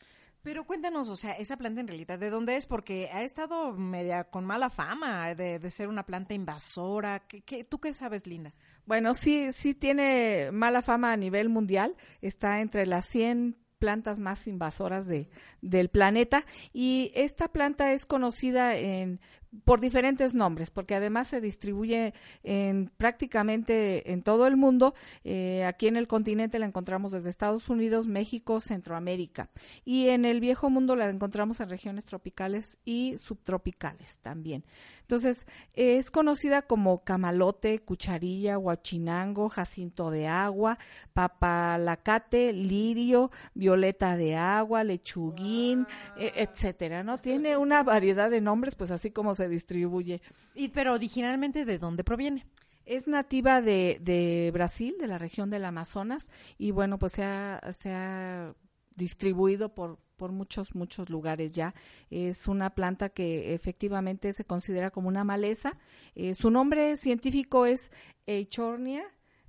[0.45, 2.67] Pero cuéntanos, o sea, esa planta en realidad, ¿de dónde es?
[2.67, 7.23] Porque ha estado media con mala fama de, ser una planta invasora.
[7.27, 8.53] ¿Qué, qué, tú qué sabes, Linda?
[8.85, 11.95] Bueno, sí, sí tiene mala fama a nivel mundial.
[12.21, 15.29] Está entre las 100 plantas más invasoras de,
[15.61, 19.19] del planeta y esta planta es conocida en
[19.63, 22.13] por diferentes nombres, porque además se distribuye
[22.43, 24.93] en prácticamente en todo el mundo.
[25.23, 29.49] Eh, aquí en el continente la encontramos desde Estados Unidos, México, Centroamérica.
[29.83, 34.63] Y en el viejo mundo la encontramos en regiones tropicales y subtropicales también.
[35.01, 40.79] Entonces, es conocida como camalote, cucharilla, huachinango, jacinto de agua,
[41.13, 45.85] papalacate, lirio, violeta de agua, lechuguín,
[46.17, 47.19] e, etcétera, ¿no?
[47.19, 50.21] Tiene una variedad de nombres, pues así como se distribuye.
[50.53, 52.45] Y pero originalmente de dónde proviene?
[52.85, 57.59] Es nativa de, de Brasil, de la región del Amazonas, y bueno, pues se ha,
[57.71, 58.53] se ha
[58.95, 61.73] distribuido por, por muchos, muchos lugares ya.
[62.09, 65.77] Es una planta que efectivamente se considera como una maleza.
[66.15, 67.91] Eh, su nombre científico es
[68.27, 69.03] Eichornia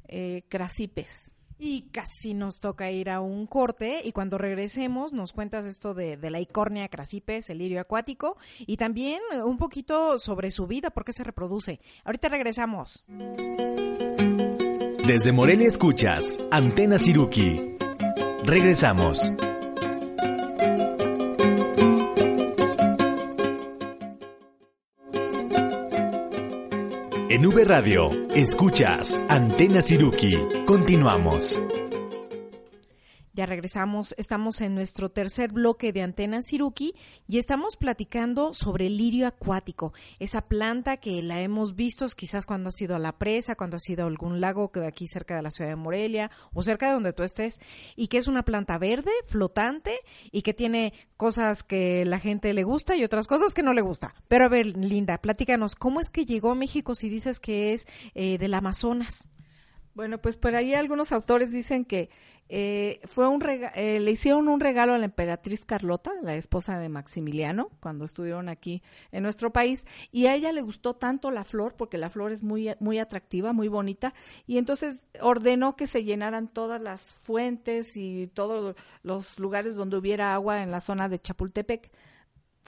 [0.08, 1.35] eh, crasipes.
[1.58, 6.18] Y casi nos toca ir a un corte y cuando regresemos nos cuentas esto de,
[6.30, 11.12] la icornia crasipes, el lirio acuático y también un poquito sobre su vida, por qué
[11.12, 11.80] se reproduce.
[12.04, 13.04] Ahorita regresamos.
[15.06, 17.76] Desde Morelia escuchas Antena Siruki.
[18.44, 19.32] Regresamos.
[27.36, 30.38] En V Radio, escuchas Antena Siruki.
[30.64, 31.60] Continuamos.
[33.36, 36.94] Ya regresamos, estamos en nuestro tercer bloque de Antena Siruki
[37.28, 42.70] y estamos platicando sobre el lirio acuático, esa planta que la hemos visto quizás cuando
[42.70, 45.36] has ido a la presa, cuando has ido a algún lago que de aquí cerca
[45.36, 47.60] de la ciudad de Morelia o cerca de donde tú estés,
[47.94, 49.98] y que es una planta verde, flotante
[50.32, 53.82] y que tiene cosas que la gente le gusta y otras cosas que no le
[53.82, 54.14] gusta.
[54.28, 57.86] Pero a ver, Linda, platícanos, ¿cómo es que llegó a México si dices que es
[58.14, 59.28] eh, del Amazonas?
[59.96, 62.10] Bueno, pues por ahí algunos autores dicen que
[62.50, 66.90] eh, fue un eh, le hicieron un regalo a la emperatriz Carlota, la esposa de
[66.90, 71.76] Maximiliano, cuando estuvieron aquí en nuestro país, y a ella le gustó tanto la flor,
[71.78, 74.12] porque la flor es muy, muy atractiva, muy bonita,
[74.46, 80.34] y entonces ordenó que se llenaran todas las fuentes y todos los lugares donde hubiera
[80.34, 81.90] agua en la zona de Chapultepec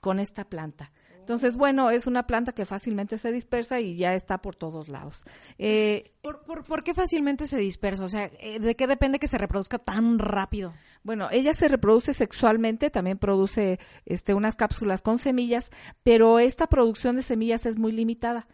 [0.01, 0.93] con esta planta.
[1.29, 5.27] Entonces, bueno, es una planta que fácilmente se dispersa y ya está por todos lados.
[5.59, 8.03] Eh, ¿Por, por, qué fácilmente se dispersa?
[8.05, 10.73] O sea, eh, ¿de qué depende que se reproduzca tan rápido?
[11.03, 15.69] Bueno, ella se reproduce sexualmente, también produce este, unas cápsulas con semillas,
[16.03, 18.49] pero esta producción de semillas es muy limitada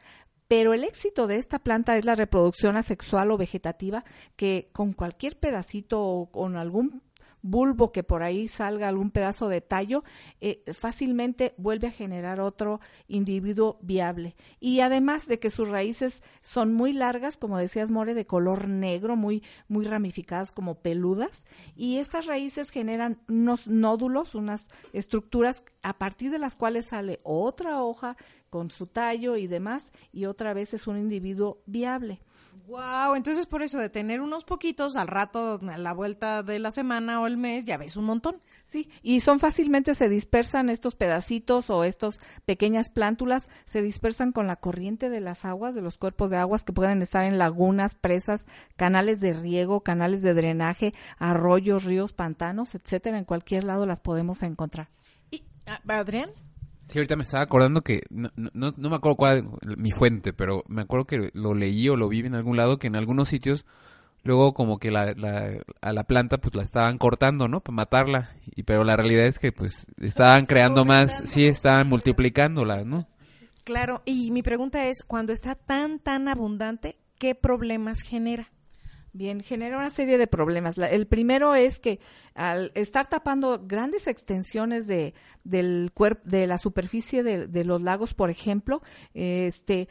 [0.46, 4.04] pero el éxito de esta planta es la reproducción asexual o vegetativa,
[4.36, 7.02] que con cualquier pedacito o con algún
[7.44, 10.02] bulbo que por ahí salga algún pedazo de tallo,
[10.40, 14.34] eh, fácilmente vuelve a generar otro individuo viable.
[14.60, 19.14] Y además de que sus raíces son muy largas, como decías, More, de color negro,
[19.14, 21.44] muy, muy ramificadas como peludas,
[21.76, 27.82] y estas raíces generan unos nódulos, unas estructuras a partir de las cuales sale otra
[27.82, 28.16] hoja
[28.48, 32.20] con su tallo y demás, y otra vez es un individuo viable.
[32.66, 36.70] Wow, entonces por eso de tener unos poquitos al rato, a la vuelta de la
[36.70, 38.40] semana o el mes, ya ves un montón.
[38.64, 44.46] Sí, y son fácilmente se dispersan estos pedacitos o estos pequeñas plántulas, se dispersan con
[44.46, 47.94] la corriente de las aguas, de los cuerpos de aguas que pueden estar en lagunas,
[47.94, 48.46] presas,
[48.76, 54.42] canales de riego, canales de drenaje, arroyos, ríos, pantanos, etcétera, en cualquier lado las podemos
[54.42, 54.88] encontrar.
[55.30, 55.44] ¿Y
[55.86, 56.30] Adrián?
[56.88, 60.64] Sí, ahorita me estaba acordando que no, no, no me acuerdo cuál mi fuente, pero
[60.68, 63.64] me acuerdo que lo leí o lo vi en algún lado que en algunos sitios
[64.24, 67.60] luego como que la, la, a la planta pues la estaban cortando, ¿no?
[67.60, 68.30] Para matarla.
[68.56, 73.06] Y pero la realidad es que pues estaban creando más, sí estaban multiplicándola, ¿no?
[73.64, 78.50] Claro, y mi pregunta es, cuando está tan tan abundante, ¿qué problemas genera?
[79.16, 80.76] Bien, genera una serie de problemas.
[80.76, 82.00] el primero es que
[82.34, 88.12] al estar tapando grandes extensiones de, del cuerpo, de la superficie de, de, los lagos,
[88.12, 88.82] por ejemplo,
[89.14, 89.88] este,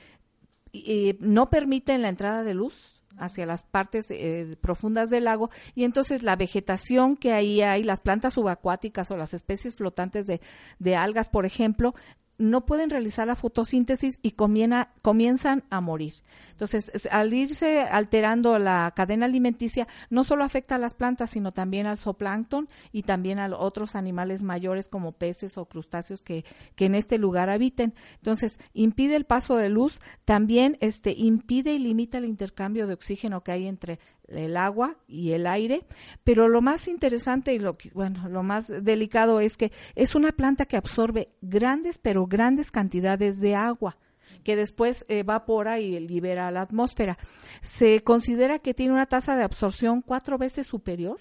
[1.22, 6.22] no permiten la entrada de luz hacia las partes eh, profundas del lago y entonces
[6.22, 10.42] la vegetación que ahí hay, las plantas subacuáticas o las especies flotantes de,
[10.80, 11.94] de algas, por ejemplo,
[12.38, 16.14] no pueden realizar la fotosíntesis y comienzan a morir.
[16.52, 21.88] Entonces, al irse alterando la cadena alimenticia, no solo afecta a las plantas, sino también
[21.88, 26.96] al zooplancton y también a otros animales mayores como peces o crustáceos que, que en
[26.96, 27.94] este lugar habiten.
[28.16, 33.44] Entonces, impide el paso de luz, también este, impide y limita el intercambio de oxígeno
[33.44, 35.86] que hay entre el agua y el aire,
[36.24, 40.66] pero lo más interesante y lo bueno, lo más delicado es que es una planta
[40.66, 43.98] que absorbe grandes pero grandes cantidades de agua
[44.44, 47.18] que después evapora y libera a la atmósfera.
[47.62, 51.20] Se considera que tiene una tasa de absorción cuatro veces superior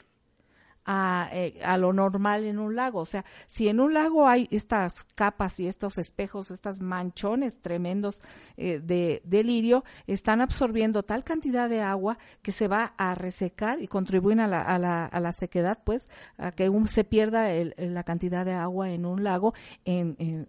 [0.85, 3.01] a, eh, a, lo normal en un lago.
[3.01, 8.21] O sea, si en un lago hay estas capas y estos espejos, estas manchones tremendos
[8.57, 13.83] eh, de, de, lirio, están absorbiendo tal cantidad de agua que se va a resecar
[13.83, 17.75] y contribuyen a la, a la, a la sequedad, pues, a que se pierda el,
[17.77, 20.49] la cantidad de agua en un lago en, en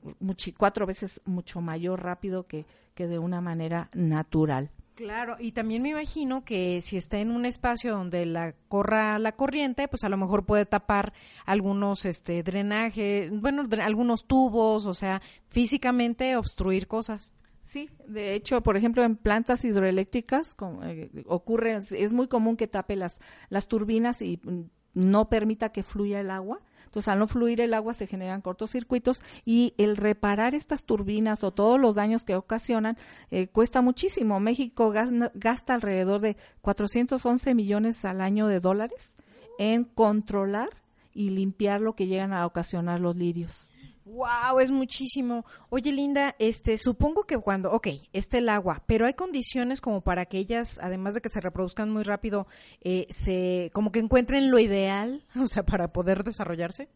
[0.57, 4.71] cuatro veces mucho mayor rápido que, que de una manera natural.
[4.95, 9.31] Claro, y también me imagino que si está en un espacio donde la corra la
[9.31, 11.13] corriente, pues a lo mejor puede tapar
[11.45, 17.33] algunos este drenaje, bueno, algunos tubos, o sea, físicamente obstruir cosas.
[17.63, 22.95] Sí, de hecho, por ejemplo, en plantas hidroeléctricas eh, ocurre, es muy común que tape
[22.95, 26.59] las, las turbinas y mm, no permita que fluya el agua
[26.93, 31.49] entonces, al no fluir el agua se generan cortocircuitos y el reparar estas turbinas o
[31.49, 32.99] todos los daños que ocasionan
[33.31, 34.39] eh, cuesta muchísimo.
[34.39, 34.93] México
[35.33, 39.15] gasta, alrededor de 411 millones al año de dólares
[39.57, 40.69] en controlar
[41.15, 43.71] y limpiar lo que llegan a ocasionar los lirios.
[44.13, 45.43] Wow, es muchísimo.
[45.69, 50.27] Oye, Linda, este, supongo que cuando, ok, está el agua, pero hay condiciones como para
[50.27, 52.45] que ellas, además de que se reproduzcan muy rápido,
[52.81, 56.89] eh, se, como que encuentren lo ideal, o sea, para poder desarrollarse.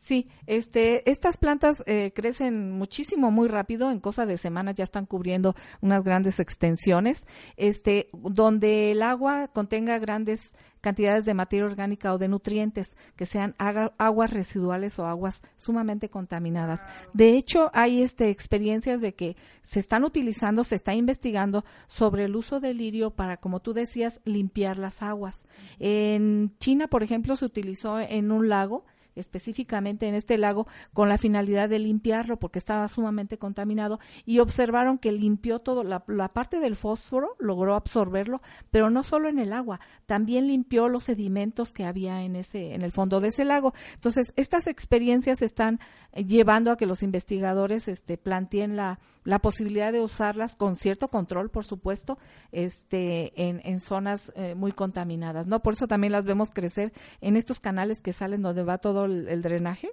[0.00, 3.90] Sí, este, estas plantas eh, crecen muchísimo, muy rápido.
[3.90, 7.26] En cosa de semanas ya están cubriendo unas grandes extensiones.
[7.58, 13.54] Este, donde el agua contenga grandes cantidades de materia orgánica o de nutrientes, que sean
[13.58, 16.86] aguas residuales o aguas sumamente contaminadas.
[17.12, 22.36] De hecho, hay este, experiencias de que se están utilizando, se está investigando sobre el
[22.36, 25.44] uso del lirio para, como tú decías, limpiar las aguas.
[25.78, 28.86] En China, por ejemplo, se utilizó en un lago
[29.20, 34.98] específicamente en este lago con la finalidad de limpiarlo porque estaba sumamente contaminado y observaron
[34.98, 36.00] que limpió todo, la,
[36.32, 41.72] parte del fósforo logró absorberlo, pero no solo en el agua, también limpió los sedimentos
[41.72, 43.72] que había en ese, en el fondo de ese lago.
[43.94, 45.80] Entonces, estas experiencias están
[46.12, 51.08] eh, llevando a que los investigadores este, planteen la, la posibilidad de usarlas con cierto
[51.08, 52.18] control, por supuesto,
[52.52, 55.60] este, en, en zonas eh, muy contaminadas, ¿no?
[55.60, 59.42] Por eso también las vemos crecer en estos canales que salen donde va todo el,
[59.42, 59.90] drenaje.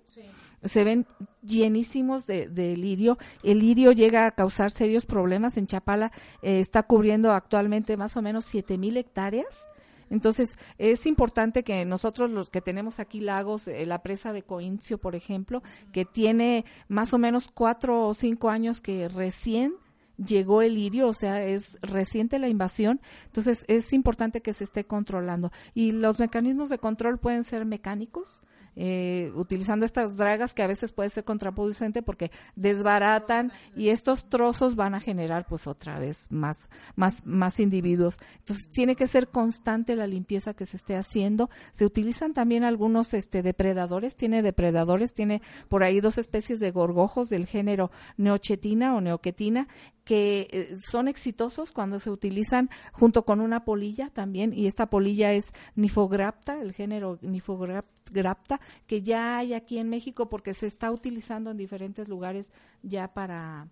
[0.64, 1.06] Se ven
[1.42, 3.18] llenísimos de, lirio.
[3.44, 5.58] El lirio llega a causar serios problemas.
[5.58, 6.12] En Chapala
[6.42, 9.68] eh, está cubriendo actualmente más o menos siete mil hectáreas.
[10.10, 14.98] Entonces, es importante que nosotros los que tenemos aquí lagos, eh, la presa de Coincio,
[14.98, 19.74] por ejemplo, que tiene más o menos cuatro o cinco años que recién
[20.18, 24.86] llegó el lirio, o sea, es reciente la invasión, entonces es importante que se esté
[24.86, 25.52] controlando.
[25.74, 28.42] Y los mecanismos de control pueden ser mecánicos,
[28.80, 34.76] eh, utilizando estas dragas que a veces puede ser contraproducente porque desbaratan y estos trozos
[34.76, 38.20] van a generar pues otra vez más, más, más individuos.
[38.38, 41.50] Entonces tiene que ser constante la limpieza que se esté haciendo.
[41.72, 47.30] Se utilizan también algunos este, depredadores, tiene depredadores, tiene por ahí dos especies de gorgojos
[47.30, 49.68] del género neochetina o neoquetina
[50.08, 55.34] que eh, son exitosos cuando se utilizan junto con una polilla también, y esta polilla
[55.34, 61.52] es Nifograpta, el género Nifograpta, que ya hay aquí en México porque se está utilizando
[61.52, 63.68] en diferentes lugares ya para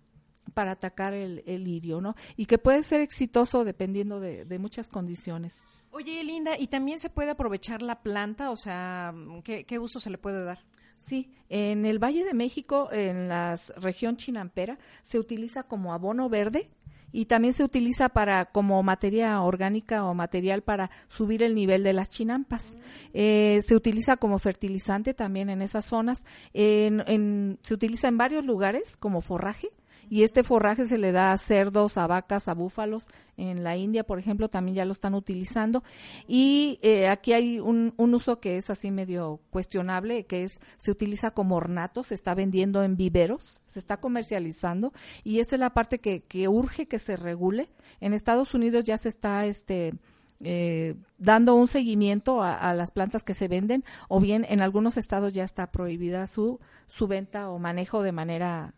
[0.54, 2.14] para atacar el, el lirio, ¿no?
[2.36, 5.64] Y que puede ser exitoso dependiendo de, muchas condiciones.
[5.90, 8.50] Oye, Linda, ¿y también se puede aprovechar la planta?
[8.50, 10.60] O sea, ¿qué, qué uso se le puede dar?
[11.06, 16.68] Sí, en el Valle de México, en la región chinampera, se utiliza como abono verde
[17.12, 21.92] y también se utiliza para como materia orgánica o material para subir el nivel de
[21.92, 22.76] las chinampas.
[23.14, 26.24] Eh, se utiliza como fertilizante también en esas zonas.
[26.52, 29.68] En, se utiliza en varios lugares como forraje
[30.08, 33.06] y este forraje se le da a cerdos, a vacas, a búfalos.
[33.36, 35.82] En la India, por ejemplo, también ya lo están utilizando.
[36.26, 40.90] Y eh, aquí hay un, un, uso que es así medio cuestionable, que es se
[40.90, 44.92] utiliza como ornato, se está vendiendo en viveros, se está comercializando
[45.22, 47.68] y esta es la parte que, que urge que se regule.
[48.00, 49.92] En Estados Unidos ya se está este
[50.40, 55.32] eh, dando un seguimiento a, las plantas que se venden o bien en algunos estados
[55.32, 58.74] ya está prohibida su, su venta o manejo de manera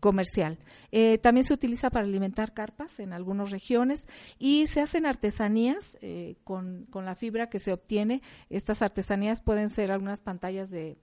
[0.00, 0.58] comercial.
[0.90, 6.36] Eh, también se utiliza para alimentar carpas en algunas regiones y se hacen artesanías eh,
[6.44, 8.22] con, con, la fibra que se obtiene.
[8.50, 10.96] Estas artesanías pueden ser algunas pantallas de,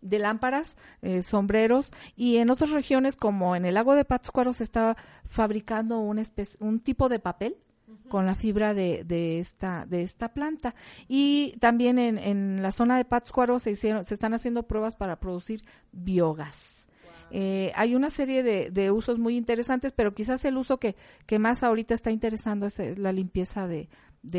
[0.00, 0.76] de lámparas,
[1.22, 4.96] sombreros y en otras regiones como en el lago de Pátzcuaro se está
[5.28, 6.22] fabricando un,
[6.60, 7.56] un tipo de papel
[8.08, 10.74] con la fibra de, de, esta, de esta planta.
[11.08, 15.18] Y también en, en la zona de Pátzcuaro se, hicieron, se están haciendo pruebas para
[15.18, 16.75] producir biogás.
[17.30, 20.96] Eh, hay una serie de, de, usos muy interesantes, pero quizás el uso que,
[21.26, 23.88] que más ahorita está interesando es la limpieza de,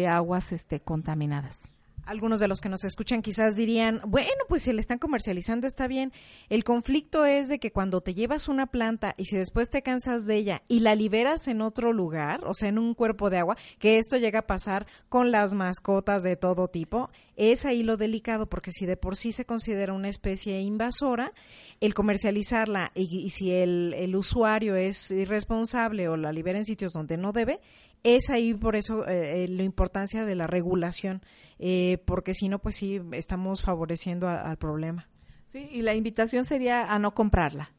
[0.08, 1.70] aguas este, contaminadas
[2.08, 5.88] algunos de los que nos escuchan quizás dirían, bueno, pues si le están comercializando está
[5.88, 6.12] bien.
[6.50, 10.26] El conflicto es de que cuando te llevas una planta y si después te cansas
[10.26, 13.58] de ella y la liberas en otro lugar, o sea, en un cuerpo de agua,
[13.80, 18.48] que esto llega a pasar con las mascotas de todo tipo, es ahí lo delicado,
[18.48, 21.34] porque si de por sí se considera una especie invasora,
[21.82, 27.18] el comercializarla y, si el, el usuario es irresponsable o la libera en sitios donde
[27.18, 27.60] no debe,
[28.04, 31.22] es ahí por eso eh, eh, la importancia de la regulación,
[31.60, 35.10] eh, porque si no, pues sí, estamos favoreciendo al problema.
[35.48, 37.72] Sí, y la invitación sería a no comprarla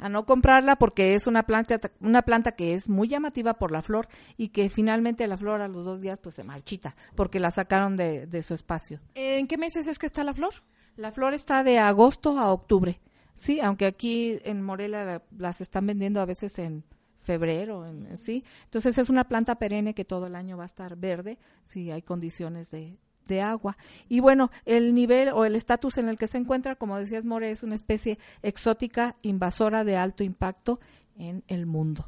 [0.00, 3.82] a no comprarla porque es una planta una planta que es muy llamativa por la
[3.82, 7.50] flor y que finalmente la flor a los dos días pues se marchita porque la
[7.50, 9.00] sacaron de, de su espacio.
[9.14, 10.54] ¿En qué meses es que está la flor?
[10.96, 13.00] La flor está de agosto a octubre.
[13.34, 16.84] Sí, aunque aquí en Morelia las están vendiendo a veces en
[17.30, 18.42] febrero, ¿sí?
[18.64, 22.02] Entonces es una planta perenne que todo el año va a estar verde si hay
[22.02, 23.76] condiciones de, de agua.
[24.08, 27.48] Y bueno, el nivel o el estatus en el que se encuentra, como decías More,
[27.48, 30.80] es una especie exótica invasora de alto impacto
[31.16, 32.04] en el mundo.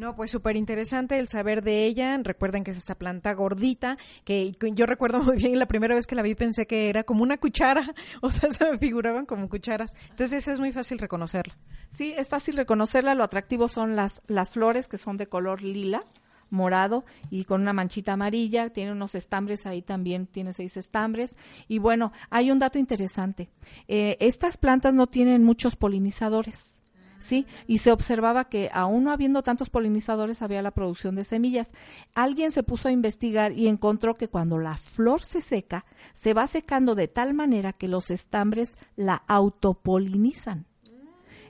[0.00, 2.16] No, pues súper interesante el saber de ella.
[2.24, 6.14] Recuerden que es esta planta gordita, que yo recuerdo muy bien la primera vez que
[6.14, 7.92] la vi pensé que era como una cuchara,
[8.22, 9.92] o sea, se me figuraban como cucharas.
[10.08, 11.54] Entonces es muy fácil reconocerla.
[11.90, 13.14] Sí, es fácil reconocerla.
[13.14, 16.02] Lo atractivo son las, las flores que son de color lila
[16.48, 21.36] morado y con una manchita amarilla, tiene unos estambres ahí también, tiene seis estambres.
[21.68, 23.50] Y bueno, hay un dato interesante.
[23.86, 26.79] Eh, estas plantas no tienen muchos polinizadores.
[27.20, 27.46] ¿Sí?
[27.68, 31.72] Y se observaba que aún no habiendo tantos polinizadores había la producción de semillas.
[32.14, 36.48] Alguien se puso a investigar y encontró que cuando la flor se seca, se va
[36.48, 40.66] secando de tal manera que los estambres la autopolinizan.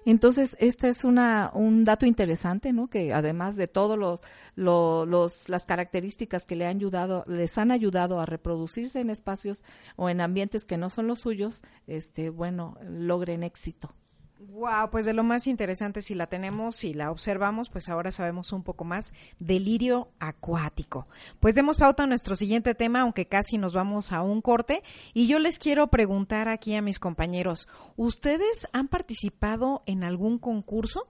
[0.06, 2.88] Entonces, este es una, un dato interesante, ¿no?
[2.88, 4.20] Que además de todos los,
[4.56, 9.62] los, las características que le han ayudado, les han ayudado a reproducirse en espacios
[9.96, 13.94] o en ambientes que no son los suyos, este, bueno, logren éxito.
[14.42, 18.54] Wow, pues de lo más interesante, si la tenemos, si la observamos, pues ahora sabemos
[18.54, 21.06] un poco más delirio acuático.
[21.40, 24.82] Pues demos pauta a nuestro siguiente tema, aunque casi nos vamos a un corte.
[25.12, 31.06] Y yo les quiero preguntar aquí a mis compañeros, ¿ustedes han participado en algún concurso?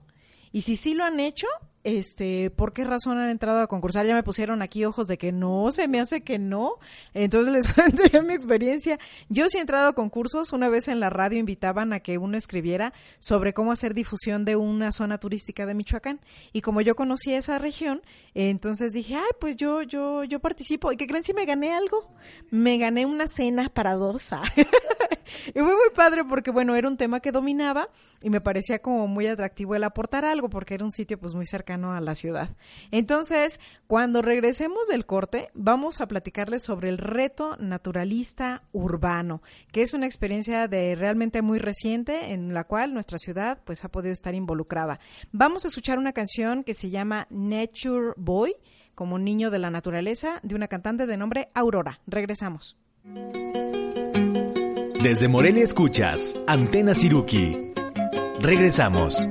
[0.51, 1.47] Y si sí lo han hecho,
[1.83, 4.05] este, ¿por qué razón han entrado a concursar?
[4.05, 6.75] Ya me pusieron aquí ojos de que no, se me hace que no.
[7.13, 8.99] Entonces les cuento ya mi experiencia.
[9.29, 10.53] Yo sí he entrado a concursos.
[10.53, 14.55] Una vez en la radio invitaban a que uno escribiera sobre cómo hacer difusión de
[14.55, 16.19] una zona turística de Michoacán.
[16.53, 18.01] Y como yo conocía esa región,
[18.33, 20.91] entonces dije, ay, pues yo, yo, yo participo.
[20.91, 22.11] ¿Y qué creen si me gané algo?
[22.49, 24.31] Me gané una cena para dos.
[25.47, 27.87] y fue muy padre porque, bueno, era un tema que dominaba
[28.21, 31.45] y me parecía como muy atractivo el aportar algo porque era un sitio pues muy
[31.45, 32.49] cercano a la ciudad.
[32.91, 39.93] Entonces, cuando regresemos del corte, vamos a platicarles sobre el reto naturalista urbano, que es
[39.93, 44.35] una experiencia de realmente muy reciente en la cual nuestra ciudad pues ha podido estar
[44.35, 44.99] involucrada.
[45.31, 48.55] Vamos a escuchar una canción que se llama Nature Boy,
[48.95, 52.01] como niño de la naturaleza, de una cantante de nombre Aurora.
[52.07, 52.77] Regresamos.
[55.03, 57.73] Desde Morelia escuchas Antena Siruki.
[58.39, 59.27] Regresamos.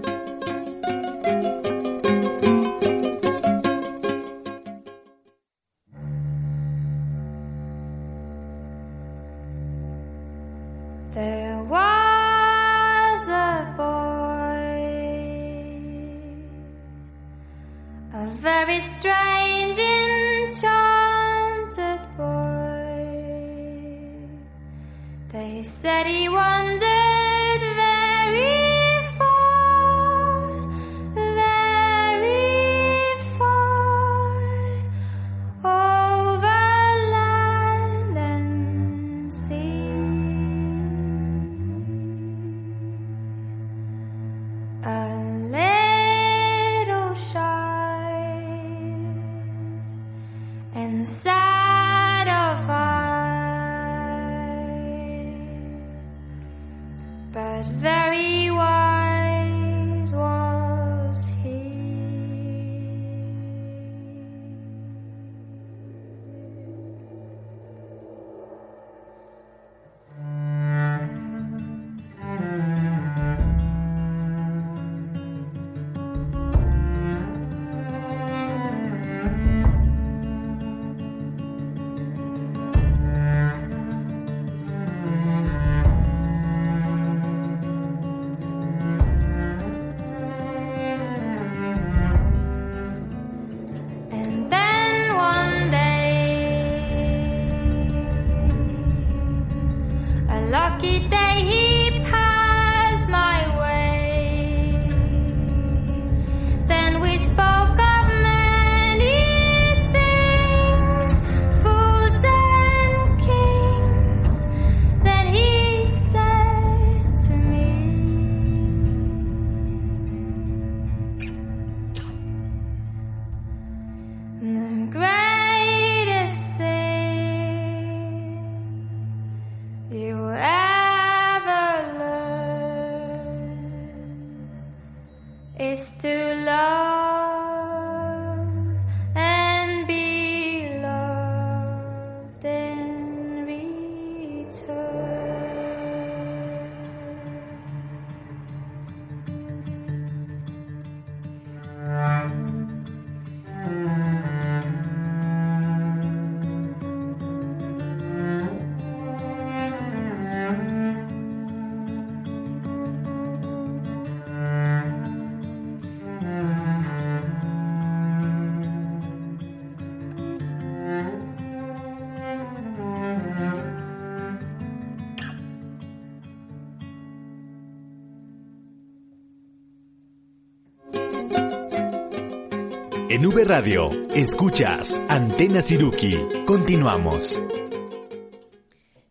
[183.20, 186.10] En V Radio, escuchas Antena Siruki.
[186.46, 187.38] Continuamos.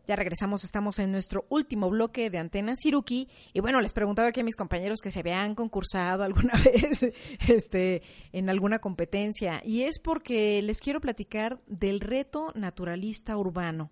[0.08, 3.30] Ya regresamos, estamos en nuestro último bloque de Antena Siruki.
[3.54, 7.06] Y bueno, les preguntaba aquí a mis compañeros que se habían concursado alguna vez
[7.48, 8.02] este,
[8.32, 9.62] en alguna competencia.
[9.64, 13.92] Y es porque les quiero platicar del reto naturalista urbano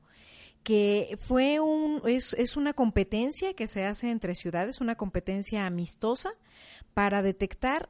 [0.63, 6.31] que fue un, es, es una competencia que se hace entre ciudades, una competencia amistosa
[6.95, 7.89] para detectar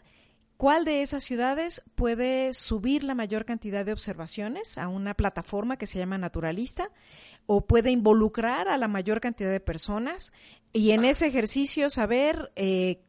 [0.57, 5.85] ¿Cuál de esas ciudades puede subir la mayor cantidad de observaciones a una plataforma que
[5.85, 6.89] se llama Naturalista
[7.45, 10.33] o puede involucrar a la mayor cantidad de personas
[10.73, 13.01] y en ese ejercicio saber eh,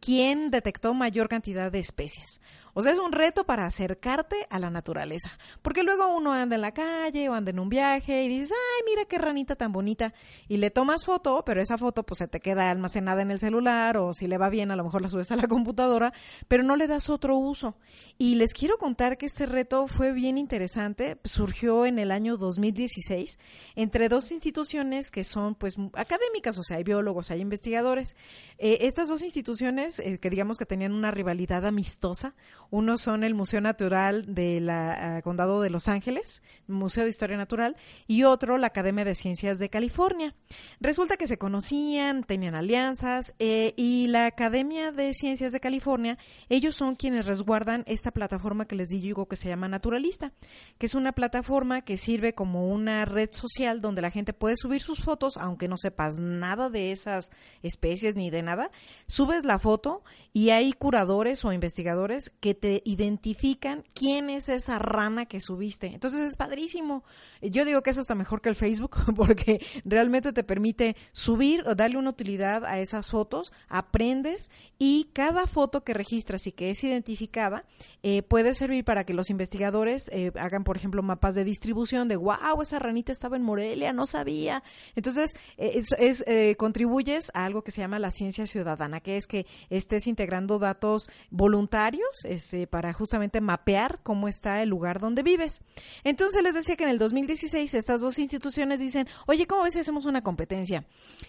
[0.00, 2.40] quién detectó mayor cantidad de especies?
[2.74, 5.30] O sea, es un reto para acercarte a la naturaleza.
[5.62, 8.84] Porque luego uno anda en la calle o anda en un viaje y dices, ay,
[8.86, 10.12] mira qué ranita tan bonita.
[10.48, 13.96] Y le tomas foto, pero esa foto pues se te queda almacenada en el celular
[13.96, 16.12] o si le va bien a lo mejor la subes a la computadora,
[16.48, 17.76] pero no le das otro uso.
[18.18, 21.18] Y les quiero contar que este reto fue bien interesante.
[21.24, 23.38] Surgió en el año 2016
[23.76, 28.16] entre dos instituciones que son pues académicas, o sea, hay biólogos, hay investigadores.
[28.58, 32.34] Eh, estas dos instituciones eh, que digamos que tenían una rivalidad amistosa,
[32.70, 37.76] uno son el Museo Natural del uh, Condado de Los Ángeles, Museo de Historia Natural,
[38.06, 40.34] y otro la Academia de Ciencias de California.
[40.80, 46.74] Resulta que se conocían, tenían alianzas, eh, y la Academia de Ciencias de California, ellos
[46.74, 50.32] son quienes resguardan esta plataforma que les digo que se llama Naturalista,
[50.78, 54.80] que es una plataforma que sirve como una red social donde la gente puede subir
[54.80, 57.30] sus fotos, aunque no sepas nada de esas
[57.62, 58.70] especies ni de nada,
[59.06, 60.04] subes la foto
[60.36, 65.86] y hay curadores o investigadores que te identifican quién es esa rana que subiste.
[65.86, 67.04] Entonces es padrísimo.
[67.40, 71.76] Yo digo que es hasta mejor que el Facebook porque realmente te permite subir o
[71.76, 76.82] darle una utilidad a esas fotos, aprendes y cada foto que registras y que es
[76.82, 77.62] identificada
[78.02, 82.16] eh, puede servir para que los investigadores eh, hagan, por ejemplo, mapas de distribución de,
[82.16, 84.64] wow, esa ranita estaba en Morelia, no sabía.
[84.96, 89.28] Entonces, eh, es, eh, contribuyes a algo que se llama la ciencia ciudadana, que es
[89.28, 95.60] que estés integrando datos voluntarios este, para justamente mapear cómo está el lugar donde vives.
[96.02, 99.80] Entonces, les decía que en el 2016 estas dos instituciones dicen, oye, ¿cómo ves si
[99.80, 100.86] hacemos una competencia?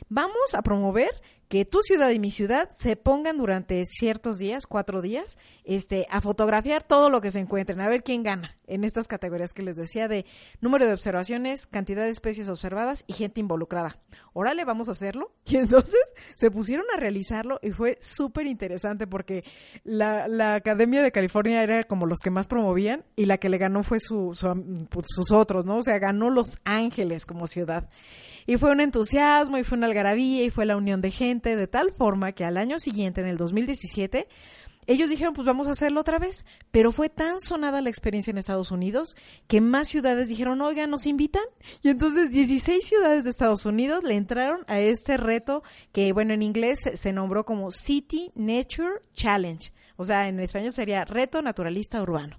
[0.08, 1.10] Vamos a promover
[1.48, 6.20] que tu ciudad y mi ciudad se pongan durante ciertos días, cuatro días, este, a
[6.22, 9.76] fotografiar todo lo que se encuentren, a ver quién gana en estas categorías que les
[9.76, 10.26] decía de
[10.60, 14.00] número de observaciones, cantidad de especies observadas y gente involucrada.
[14.34, 15.32] Órale, vamos a hacerlo.
[15.46, 16.02] Y entonces
[16.34, 19.44] se pusieron a realizarlo y fue súper interesante porque
[19.84, 23.58] la, la Academia de California era como los que más promovían y la que le
[23.60, 25.78] ganó fue su, su- pues, sus otros, ¿no?
[25.78, 27.88] O sea, ganó Los Ángeles como ciudad.
[28.46, 31.68] Y fue un entusiasmo y fue una algarabía y fue la unión de gente de
[31.68, 34.28] tal forma que al año siguiente, en el 2017,
[34.88, 36.46] ellos dijeron, pues vamos a hacerlo otra vez.
[36.72, 39.16] Pero fue tan sonada la experiencia en Estados Unidos
[39.48, 41.44] que más ciudades dijeron, oigan, ¿nos invitan?
[41.82, 46.44] Y entonces 16 ciudades de Estados Unidos le entraron a este reto que, bueno, en
[46.44, 49.72] inglés se, se nombró como City Nature Challenge.
[49.98, 52.38] O sea, en español sería Reto Naturalista Urbano.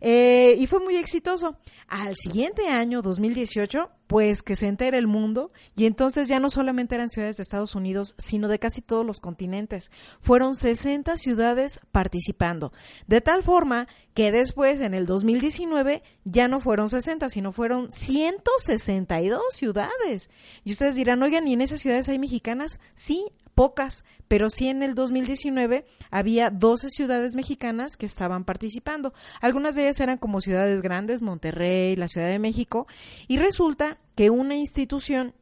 [0.00, 1.56] Eh, y fue muy exitoso.
[1.86, 6.94] Al siguiente año, 2018, pues que se entera el mundo y entonces ya no solamente
[6.94, 9.90] eran ciudades de Estados Unidos, sino de casi todos los continentes.
[10.20, 12.72] Fueron 60 ciudades participando.
[13.06, 19.42] De tal forma que después, en el 2019, ya no fueron 60, sino fueron 162
[19.50, 20.30] ciudades.
[20.64, 22.80] Y ustedes dirán, oigan, ¿y en esas ciudades hay mexicanas?
[22.94, 23.26] Sí,
[23.56, 29.14] pocas, pero sí en el 2019 había 12 ciudades mexicanas que estaban participando.
[29.40, 32.86] Algunas de ellas eran como ciudades grandes, Monterrey, la Ciudad de México,
[33.28, 35.34] y resulta que una institución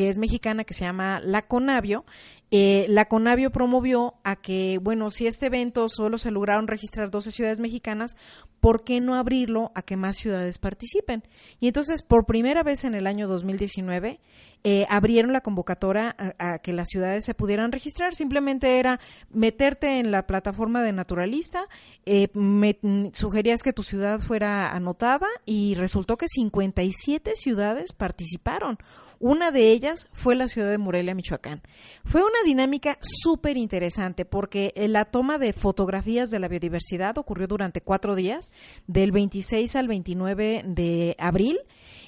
[0.00, 2.06] que es mexicana, que se llama La Conavio,
[2.50, 7.30] eh, la Conavio promovió a que, bueno, si este evento solo se lograron registrar 12
[7.30, 8.16] ciudades mexicanas,
[8.60, 11.22] ¿por qué no abrirlo a que más ciudades participen?
[11.60, 14.20] Y entonces, por primera vez en el año 2019,
[14.64, 18.14] eh, abrieron la convocatoria a, que las ciudades se pudieran registrar.
[18.14, 21.66] Simplemente era meterte en la plataforma de Naturalista,
[22.06, 22.78] eh, me-
[23.12, 28.78] sugerías que tu ciudad fuera anotada y resultó que 57 ciudades participaron.
[29.22, 31.60] Una de ellas fue la ciudad de Morelia, Michoacán.
[32.06, 37.46] Fue una dinámica súper interesante porque eh, la toma de fotografías de la biodiversidad ocurrió
[37.46, 38.50] durante cuatro días,
[38.86, 41.58] del 26 al 29 de abril,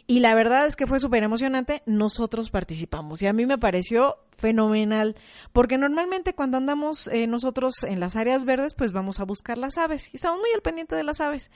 [0.07, 1.82] y la verdad es que fue súper emocionante.
[1.86, 5.14] Nosotros participamos y a mí me pareció fenomenal,
[5.53, 9.78] porque normalmente cuando andamos eh, nosotros en las áreas verdes, pues vamos a buscar las
[9.78, 11.50] aves y estamos muy al pendiente de las aves.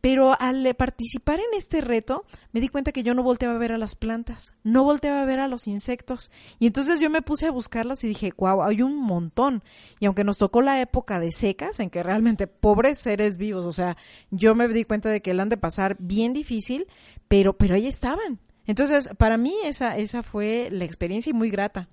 [0.00, 3.58] Pero al eh, participar en este reto, me di cuenta que yo no volteaba a
[3.58, 6.32] ver a las plantas, no volteaba a ver a los insectos.
[6.58, 9.62] Y entonces yo me puse a buscarlas y dije, wow, hay un montón.
[10.00, 13.72] Y aunque nos tocó la época de secas, en que realmente pobres seres vivos, o
[13.72, 13.96] sea,
[14.32, 16.88] yo me di cuenta de que la han de pasar bien difícil,
[17.32, 18.40] pero, pero ahí estaban.
[18.66, 21.88] Entonces, para mí esa, esa fue la experiencia y muy grata.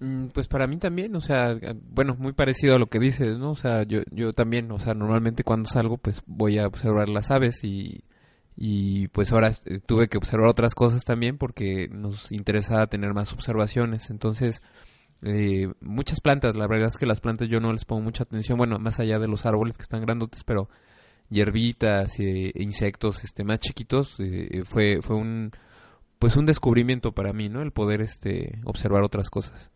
[0.00, 3.36] Mm, Pues para mí también, o sea, eh, bueno, muy parecido a lo que dices,
[3.36, 3.50] ¿no?
[3.50, 7.30] O sea, yo, yo también, o sea, normalmente cuando salgo, pues voy a observar las
[7.30, 8.04] aves y,
[8.56, 13.34] y pues ahora eh, tuve que observar otras cosas también porque nos interesaba tener más
[13.34, 14.08] observaciones.
[14.08, 14.62] Entonces,
[15.20, 18.56] eh, muchas plantas, la verdad es que las plantas yo no les pongo mucha atención,
[18.56, 20.70] bueno, más allá de los árboles que están grandotes, pero
[21.30, 25.50] hierbitas, eh, insectos, este, más chiquitos, eh, fue, fue un,
[26.18, 27.62] pues un descubrimiento para mí, ¿no?
[27.62, 29.70] El poder, este, observar otras cosas.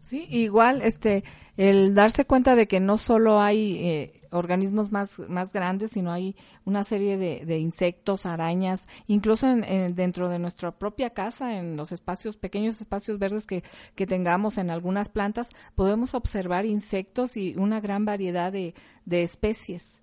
[0.00, 1.22] Sí, igual, este,
[1.56, 6.34] el darse cuenta de que no solo hay eh, organismos más, más grandes, sino hay
[6.64, 11.76] una serie de, de insectos, arañas, incluso en, en- dentro de nuestra propia casa, en
[11.76, 13.62] los espacios, pequeños espacios verdes que,
[13.94, 18.74] que tengamos en algunas plantas, podemos observar insectos y una gran variedad de,
[19.06, 20.01] de especies.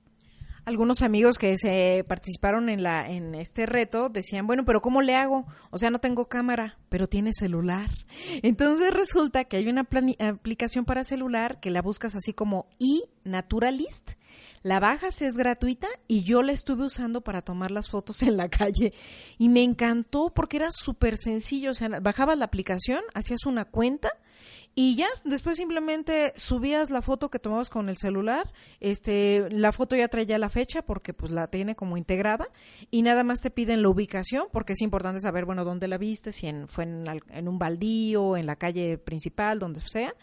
[0.70, 5.15] Algunos amigos que se participaron en la en este reto decían, bueno, pero ¿cómo le
[5.15, 5.47] hago?
[5.72, 7.89] O sea, no tengo cámara, pero tiene celular.
[8.43, 9.88] Entonces resulta que hay una
[10.20, 14.11] aplicación para celular que la buscas así como iNaturalist.
[14.61, 18.47] La bajas, es gratuita y yo la estuve usando para tomar las fotos en la
[18.47, 18.93] calle.
[19.39, 21.72] Y me encantó porque era súper sencillo.
[21.72, 24.11] O sea, bajabas la aplicación, hacías una cuenta
[24.82, 28.49] y ya después simplemente subías la foto que tomabas con el celular,
[28.80, 32.47] este, la foto ya traía la fecha porque pues la tiene como integrada
[32.89, 36.32] y nada más te piden la ubicación porque es importante saber, bueno, dónde la viste,
[36.32, 40.15] si en, fue en, en un baldío, en la calle principal, donde sea.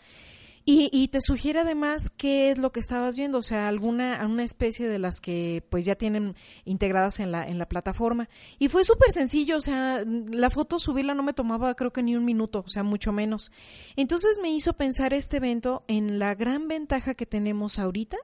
[0.69, 4.43] Y, y te sugiere además qué es lo que estabas viendo, o sea, alguna una
[4.43, 8.29] especie de las que pues ya tienen integradas en la en la plataforma.
[8.59, 12.17] Y fue súper sencillo, o sea, la foto subirla no me tomaba creo que ni
[12.17, 13.53] un minuto, o sea, mucho menos.
[13.95, 18.17] Entonces me hizo pensar este evento en la gran ventaja que tenemos ahorita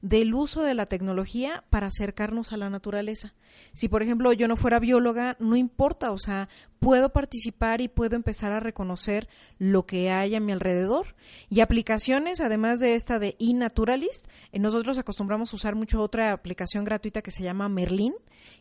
[0.00, 3.34] del uso de la tecnología para acercarnos a la naturaleza.
[3.74, 6.48] Si por ejemplo yo no fuera bióloga, no importa, o sea,
[6.78, 9.28] puedo participar y puedo empezar a reconocer
[9.58, 11.14] lo que hay a mi alrededor
[11.50, 16.30] y aplicar aplicaciones, además de esta de eNaturalist, eh, nosotros acostumbramos a usar mucho otra
[16.30, 18.14] aplicación gratuita que se llama Merlin,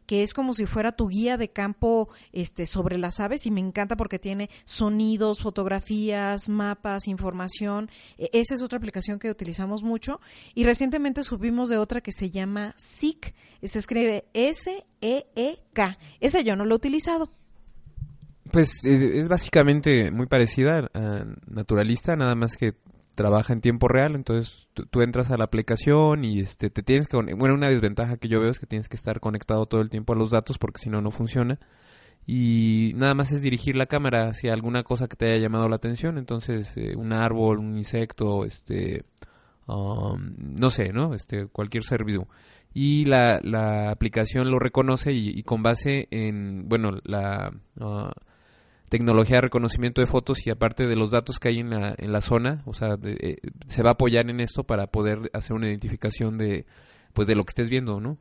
[0.08, 3.60] que es como si fuera tu guía de campo este, sobre las aves y me
[3.60, 7.92] encanta porque tiene sonidos, fotografías, mapas, información.
[8.18, 10.20] E- esa es otra aplicación que utilizamos mucho.
[10.56, 13.36] Y recientemente subimos de otra que se llama SEEK.
[13.62, 15.98] Se escribe S-E-E-K.
[16.20, 17.30] Esa yo no lo he utilizado.
[18.52, 22.74] Pues es, es básicamente muy parecida a Naturalista, nada más que
[23.20, 27.18] trabaja en tiempo real, entonces tú, entras a la aplicación y este te tienes que
[27.18, 30.14] bueno, una desventaja que yo veo es que tienes que estar conectado todo el tiempo
[30.14, 31.60] a los datos porque si no no funciona.
[32.26, 35.76] Y nada más es dirigir la cámara hacia alguna cosa que te haya llamado la
[35.76, 39.04] atención, entonces eh, un árbol, un insecto, este
[39.68, 41.14] um, no sé, ¿no?
[41.14, 42.06] Este cualquier ser.
[42.74, 47.52] Y la, la aplicación lo reconoce y, y con base en, bueno, la
[47.82, 48.14] ah,
[48.90, 52.12] tecnología de reconocimiento de fotos y aparte de los datos que hay en la, en
[52.12, 53.38] la zona, o sea, de- eh,
[53.68, 56.66] se va a apoyar en esto para poder hacer una identificación de,
[57.14, 58.18] pues, de lo que estés viendo, ¿no?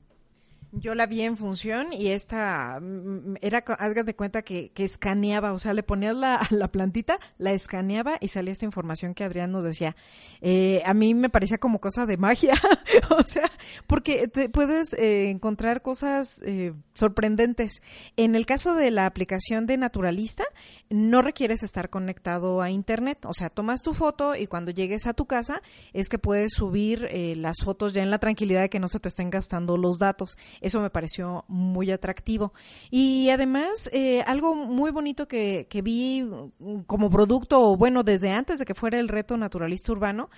[0.71, 4.85] Yo la vi en función y esta mm, era, co- hagas de cuenta que, que
[4.85, 9.25] escaneaba, o sea, le ponías la, la plantita, la escaneaba y salía esta información que
[9.25, 9.97] Adrián nos decía.
[10.43, 12.53] Eh, a mí me parecía como cosa de magia,
[13.11, 13.51] o sea,
[13.87, 17.81] porque te puedes eh, encontrar cosas eh, sorprendentes.
[18.16, 20.45] En el caso de la aplicación de Naturalista,
[20.91, 25.14] no requieres estar conectado a Internet, o sea, tomas tu foto y cuando llegues a
[25.14, 25.62] tu casa
[25.95, 29.01] es que puedes subir eh, las fotos ya en la tranquilidad de que no se
[29.01, 30.37] te estén gastando los datos.
[30.61, 32.52] Eso me pareció muy atractivo.
[32.90, 38.59] Y además, eh, algo muy bonito que, que vi mm, como producto, bueno, desde antes
[38.59, 40.30] de que fuera el reto naturalista urbano,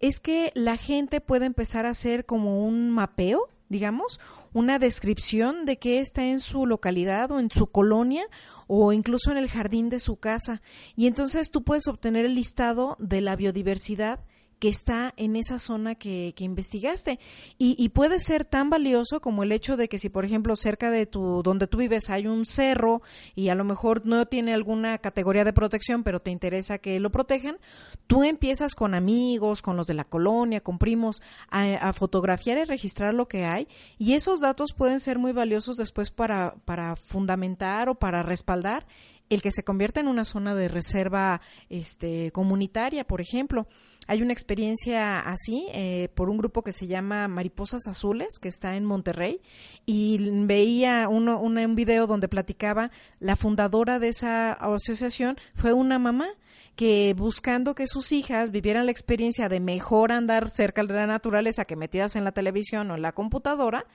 [0.00, 4.20] es que la gente puede empezar a hacer como un mapeo, digamos,
[4.52, 8.26] una descripción de qué está en su localidad o en su colonia
[8.66, 10.62] o incluso en el jardín de su casa.
[10.96, 14.20] Y entonces tú puedes obtener el listado de la biodiversidad
[14.58, 17.18] que está en esa zona que, que investigaste.
[17.58, 20.90] Y, y puede ser tan valioso como el hecho de que si, por ejemplo, cerca
[20.90, 23.02] de tu, donde tú vives hay un cerro
[23.34, 27.10] y a lo mejor no tiene alguna categoría de protección, pero te interesa que lo
[27.10, 27.58] protejan,
[28.06, 32.64] tú empiezas con amigos, con los de la colonia, con primos, a, a fotografiar y
[32.64, 33.68] registrar lo que hay.
[33.98, 38.86] Y esos datos pueden ser muy valiosos después para, para fundamentar o para respaldar
[39.28, 43.66] el que se convierta en una zona de reserva este, comunitaria, por ejemplo.
[44.06, 48.76] Hay una experiencia así eh, por un grupo que se llama Mariposas Azules, que está
[48.76, 49.40] en Monterrey,
[49.84, 52.90] y veía uno, una- un video donde platicaba
[53.20, 56.28] la fundadora de esa asociación fue una mamá
[56.76, 61.64] que buscando que sus hijas vivieran la experiencia de mejor andar cerca de la naturaleza
[61.64, 63.86] que metidas en la televisión o en la computadora,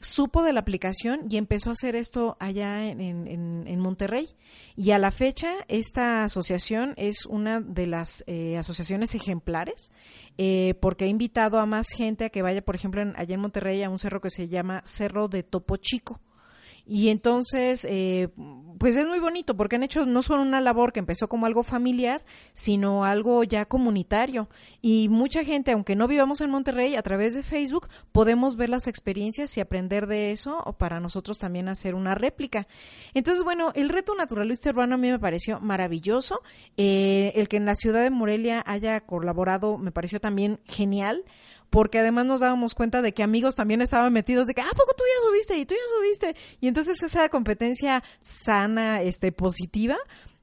[0.00, 4.28] supo de la aplicación y empezó a hacer esto allá en, en- en- Monterrey.
[4.76, 9.92] Y a la fecha, esta asociación es una de las eh, asociaciones ejemplares
[10.38, 13.40] eh, porque ha invitado a más gente a que vaya, por ejemplo, en- allá en
[13.40, 16.20] Monterrey a un cerro que se llama Cerro de Topo Chico.
[16.86, 18.28] Y entonces, eh,
[18.78, 21.62] pues es muy bonito porque han hecho no solo una labor que empezó como algo
[21.62, 24.48] familiar, sino algo ya comunitario.
[24.80, 28.86] Y mucha gente, aunque no vivamos en Monterrey, a través de Facebook podemos ver las
[28.86, 32.66] experiencias y aprender de eso o para nosotros también hacer una réplica.
[33.14, 36.40] Entonces, bueno, el reto naturalista urbano a mí me pareció maravilloso.
[36.76, 41.24] Eh, el que en la ciudad de Morelia haya colaborado me pareció también genial
[41.70, 44.92] porque además nos dábamos cuenta de que amigos también estaban metidos de que, ah, poco
[44.96, 45.56] tú ya subiste?
[45.56, 46.36] Y tú ya subiste.
[46.60, 49.96] Y entonces esa competencia sana, este, positiva,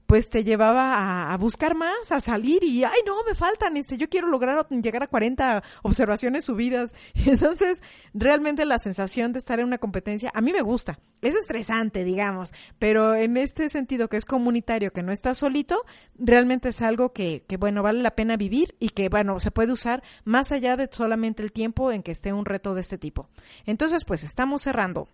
[0.07, 4.09] pues te llevaba a, buscar más, a salir y, ay, no, me faltan, este, yo
[4.09, 6.95] quiero lograr llegar a 40 observaciones subidas.
[7.25, 7.83] Entonces,
[8.13, 10.99] realmente la sensación de estar en una competencia, a mí me gusta.
[11.21, 15.83] Es estresante, digamos, pero en este sentido que es comunitario, que no estás solito,
[16.17, 19.73] realmente es algo que, que, bueno, vale la pena vivir y que, bueno, se puede
[19.73, 23.29] usar más allá de solamente el tiempo en que esté un reto de este tipo.
[23.65, 25.09] Entonces, pues estamos cerrando.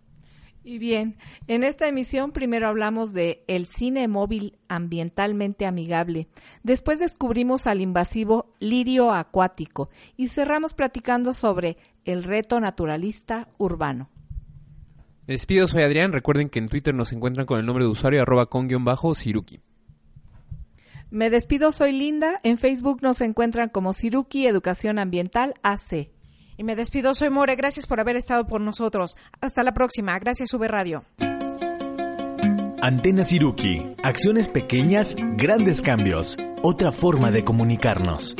[0.65, 6.29] Y bien, en esta emisión primero hablamos de el cine móvil ambientalmente amigable.
[6.63, 14.09] Después descubrimos al invasivo lirio acuático y cerramos platicando sobre el reto naturalista urbano.
[15.27, 16.13] Me despido, soy Adrián.
[16.13, 19.15] Recuerden que en Twitter nos encuentran con el nombre de usuario arroba con guion bajo
[19.15, 19.59] Siruki.
[21.11, 22.39] Me despido, soy Linda.
[22.43, 26.12] En Facebook nos encuentran como Siruki Educación Ambiental AC.
[26.63, 27.55] Me despido, soy More.
[27.57, 29.17] Gracias por haber estado por nosotros.
[29.41, 30.17] Hasta la próxima.
[30.17, 31.03] Gracias, V Radio.
[32.81, 33.95] Antena Siruki.
[34.01, 36.37] Acciones pequeñas, grandes cambios.
[36.61, 38.37] Otra forma de comunicarnos.